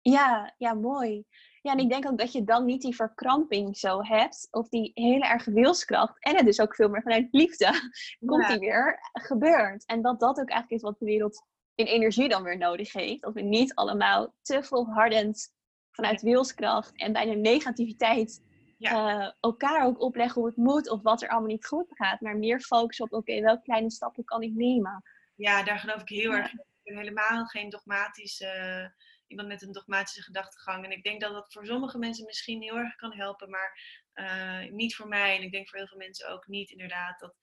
[0.03, 1.25] Ja, ja, mooi.
[1.63, 4.91] Ja, en ik denk ook dat je dan niet die verkramping zo hebt, of die
[4.95, 7.91] hele erge wilskracht, en het dus ook veel meer vanuit liefde,
[8.27, 9.87] komt die weer gebeurd.
[9.87, 13.23] En dat dat ook eigenlijk is wat de wereld in energie dan weer nodig heeft.
[13.23, 15.53] Dat we niet allemaal te volhardend
[15.91, 18.43] vanuit wilskracht en bijna negativiteit
[18.81, 19.21] ja.
[19.21, 22.21] uh, elkaar ook opleggen hoe het moet of wat er allemaal niet goed gaat.
[22.21, 25.03] Maar meer focussen op, oké, welke kleine stappen kan ik nemen?
[25.35, 26.59] Ja, daar geloof ik heel erg in.
[26.59, 28.93] Ik ben helemaal geen dogmatische,
[29.27, 30.85] iemand met een dogmatische gedachtegang.
[30.85, 33.81] En ik denk dat dat voor sommige mensen misschien heel erg kan helpen, maar
[34.15, 35.37] uh, niet voor mij.
[35.37, 37.21] En ik denk voor heel veel mensen ook niet, inderdaad.
[37.21, 37.35] Dat,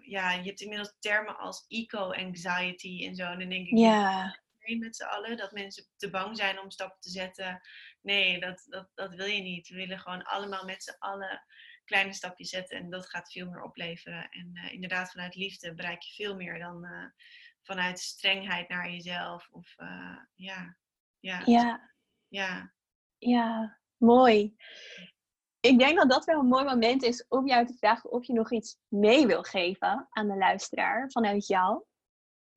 [0.00, 3.24] ja, je hebt inmiddels termen als eco-anxiety en zo.
[3.24, 4.38] En dan denk ik, ja
[4.78, 5.36] met z'n allen.
[5.36, 7.60] Dat mensen te bang zijn om stappen te zetten.
[8.02, 9.68] Nee, dat, dat, dat wil je niet.
[9.68, 11.44] We willen gewoon allemaal met z'n allen
[11.84, 12.76] kleine stapjes zetten.
[12.76, 14.28] En dat gaat veel meer opleveren.
[14.30, 17.04] En uh, inderdaad, vanuit liefde bereik je veel meer dan uh,
[17.62, 19.48] vanuit strengheid naar jezelf.
[19.50, 20.76] Of uh, ja,
[21.18, 21.42] ja.
[21.44, 21.90] Ja.
[22.28, 22.72] Ja.
[23.18, 24.56] Ja, mooi.
[25.60, 28.32] Ik denk dat dat wel een mooi moment is om jou te vragen of je
[28.32, 31.84] nog iets mee wil geven aan de luisteraar vanuit jou.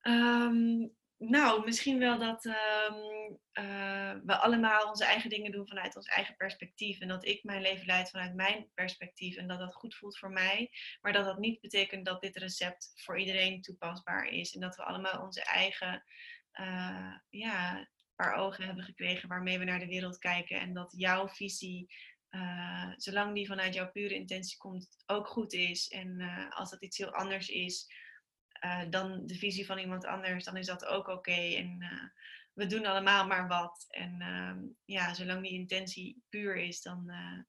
[0.01, 0.95] Um,
[1.29, 6.35] nou, misschien wel dat ehm, eh, we allemaal onze eigen dingen doen vanuit ons eigen
[6.35, 6.99] perspectief.
[6.99, 9.35] En dat ik mijn leven leid vanuit mijn perspectief.
[9.35, 10.71] En dat dat goed voelt voor mij.
[11.01, 14.53] Maar dat dat niet betekent dat dit recept voor iedereen toepasbaar is.
[14.55, 16.03] En dat we allemaal onze eigen
[16.59, 20.59] uh, ja, paar ogen hebben gekregen waarmee we naar de wereld kijken.
[20.59, 21.93] En dat jouw visie,
[22.29, 25.87] uh, zolang die vanuit jouw pure intentie komt, ook goed is.
[25.87, 27.87] En als dat iets heel anders is
[28.65, 31.55] uh, dan de visie van iemand anders, dan is dat ook oké.
[31.55, 32.03] En uh,
[32.53, 33.85] we doen allemaal maar wat.
[33.89, 37.39] En uh, ja, zolang die intentie puur is, dan, uh,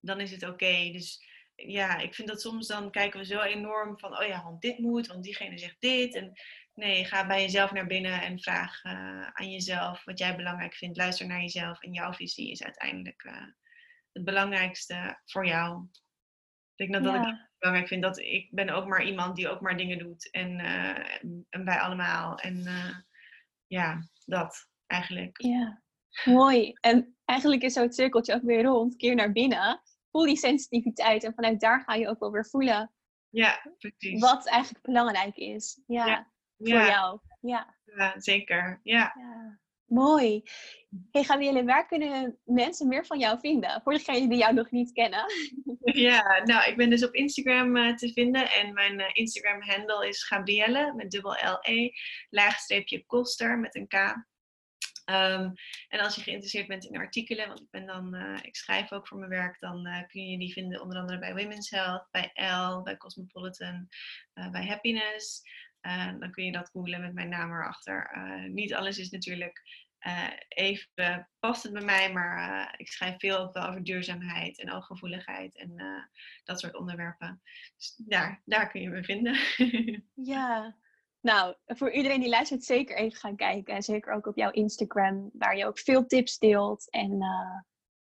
[0.00, 0.90] dan is het oké.
[0.92, 4.60] Dus ja, ik vind dat soms dan kijken we zo enorm van, oh ja, want
[4.60, 6.14] dit moet, want diegene zegt dit.
[6.14, 6.32] En
[6.74, 8.82] nee, ga bij jezelf naar binnen en vraag
[9.32, 10.96] aan jezelf wat jij belangrijk vindt.
[10.96, 13.30] Luister naar jezelf en jouw visie is uiteindelijk
[14.12, 15.88] het belangrijkste voor jou.
[16.74, 18.02] Ik denk dat, dat ik belangrijk vind.
[18.02, 20.30] Dat ik ben ook maar iemand die ook maar dingen doet.
[20.30, 22.38] En, uh, en wij allemaal.
[22.38, 22.96] En uh,
[23.66, 25.42] ja, dat eigenlijk.
[25.42, 25.82] Ja,
[26.24, 26.72] mooi.
[26.80, 28.96] En eigenlijk is zo het cirkeltje ook weer rond.
[28.96, 29.80] Keer naar binnen.
[30.10, 31.24] Voel die sensitiviteit.
[31.24, 32.92] En vanuit daar ga je ook wel weer voelen.
[33.30, 34.20] Ja, precies.
[34.20, 35.82] Wat eigenlijk belangrijk is.
[35.86, 36.30] Ja, ja.
[36.56, 37.20] voor jou.
[37.40, 37.76] Ja.
[37.84, 38.80] ja, zeker.
[38.82, 39.14] Ja.
[39.88, 40.42] Mooi.
[41.10, 43.80] Hey Gabrielle, waar kunnen mensen meer van jou vinden?
[43.82, 45.24] Voor degenen die jou nog niet kennen.
[45.82, 48.50] Ja, nou, ik ben dus op Instagram uh, te vinden.
[48.50, 51.90] En mijn uh, Instagram-handle is Gabrielle met dubbel L-E,
[52.30, 53.94] laagstreepje Koster met een K.
[53.94, 55.52] Um,
[55.88, 59.08] en als je geïnteresseerd bent in artikelen, want ik, ben dan, uh, ik schrijf ook
[59.08, 62.82] voor mijn werk, dan kun je die vinden onder andere bij Women's Health, bij Elle,
[62.82, 63.88] bij Cosmopolitan,
[64.32, 65.42] bij Happiness.
[66.18, 68.10] Dan kun je dat googlen met mijn naam erachter.
[68.50, 69.62] niet alles is natuurlijk
[70.06, 74.60] uh, even past het bij mij, maar uh, ik schrijf veel ook wel over duurzaamheid
[74.60, 75.74] en ooggevoeligheid en
[76.44, 77.42] dat soort onderwerpen.
[77.76, 79.36] Dus daar, daar kun je me vinden.
[80.34, 80.76] ja,
[81.20, 83.82] nou, voor iedereen die luistert, zeker even gaan kijken.
[83.82, 86.90] Zeker ook op jouw Instagram, waar je ook veel tips deelt.
[86.90, 87.18] En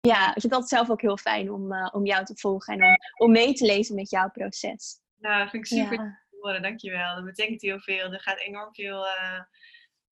[0.00, 2.96] ja, ik vind dat zelf ook heel fijn om, om jou te volgen en om,
[3.26, 5.00] om mee te lezen met jouw proces.
[5.16, 6.23] Nou, vind ik super ja.
[6.48, 7.14] Horen, dankjewel.
[7.14, 8.12] Dat betekent heel veel.
[8.12, 9.06] Er gaat enorm veel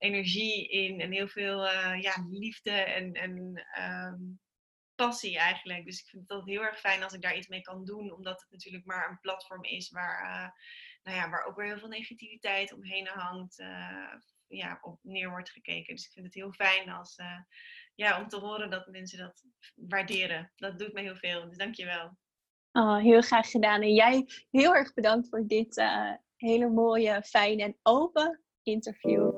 [0.03, 4.39] energie in en heel veel uh, ja, liefde en, en um,
[4.95, 5.85] passie eigenlijk.
[5.85, 8.41] Dus ik vind het heel erg fijn als ik daar iets mee kan doen, omdat
[8.41, 10.49] het natuurlijk maar een platform is waar, uh,
[11.03, 13.63] nou ja, waar ook weer heel veel negativiteit omheen hangt,
[14.47, 15.95] ja, op neer wordt gekeken.
[15.95, 17.15] Dus ik vind het heel fijn als,
[17.95, 19.43] ja, om te horen dat mensen dat
[19.75, 20.51] waarderen.
[20.55, 22.17] Dat doet me heel veel, dus dankjewel.
[22.73, 23.81] Oh, heel graag gedaan.
[23.81, 25.83] En jij heel erg bedankt voor dit
[26.35, 29.31] hele mooie, fijne en open interview.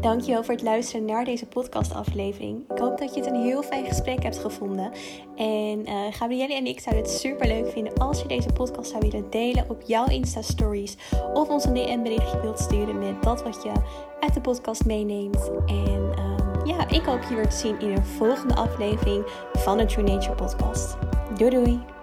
[0.00, 2.70] Dankjewel voor het luisteren naar deze podcastaflevering.
[2.70, 4.92] Ik hoop dat je het een heel fijn gesprek hebt gevonden.
[5.36, 9.08] En uh, Gabrielle en ik zouden het super leuk vinden als je deze podcast zou
[9.10, 10.96] willen delen op jouw Insta-stories.
[11.34, 13.72] Of ons een DM-berichtje wilt sturen met dat wat je
[14.20, 15.50] uit de podcast meeneemt.
[15.66, 19.86] En uh, ja, ik hoop je weer te zien in een volgende aflevering van de
[19.86, 20.96] True Nature Podcast.
[21.36, 21.97] Doei doei!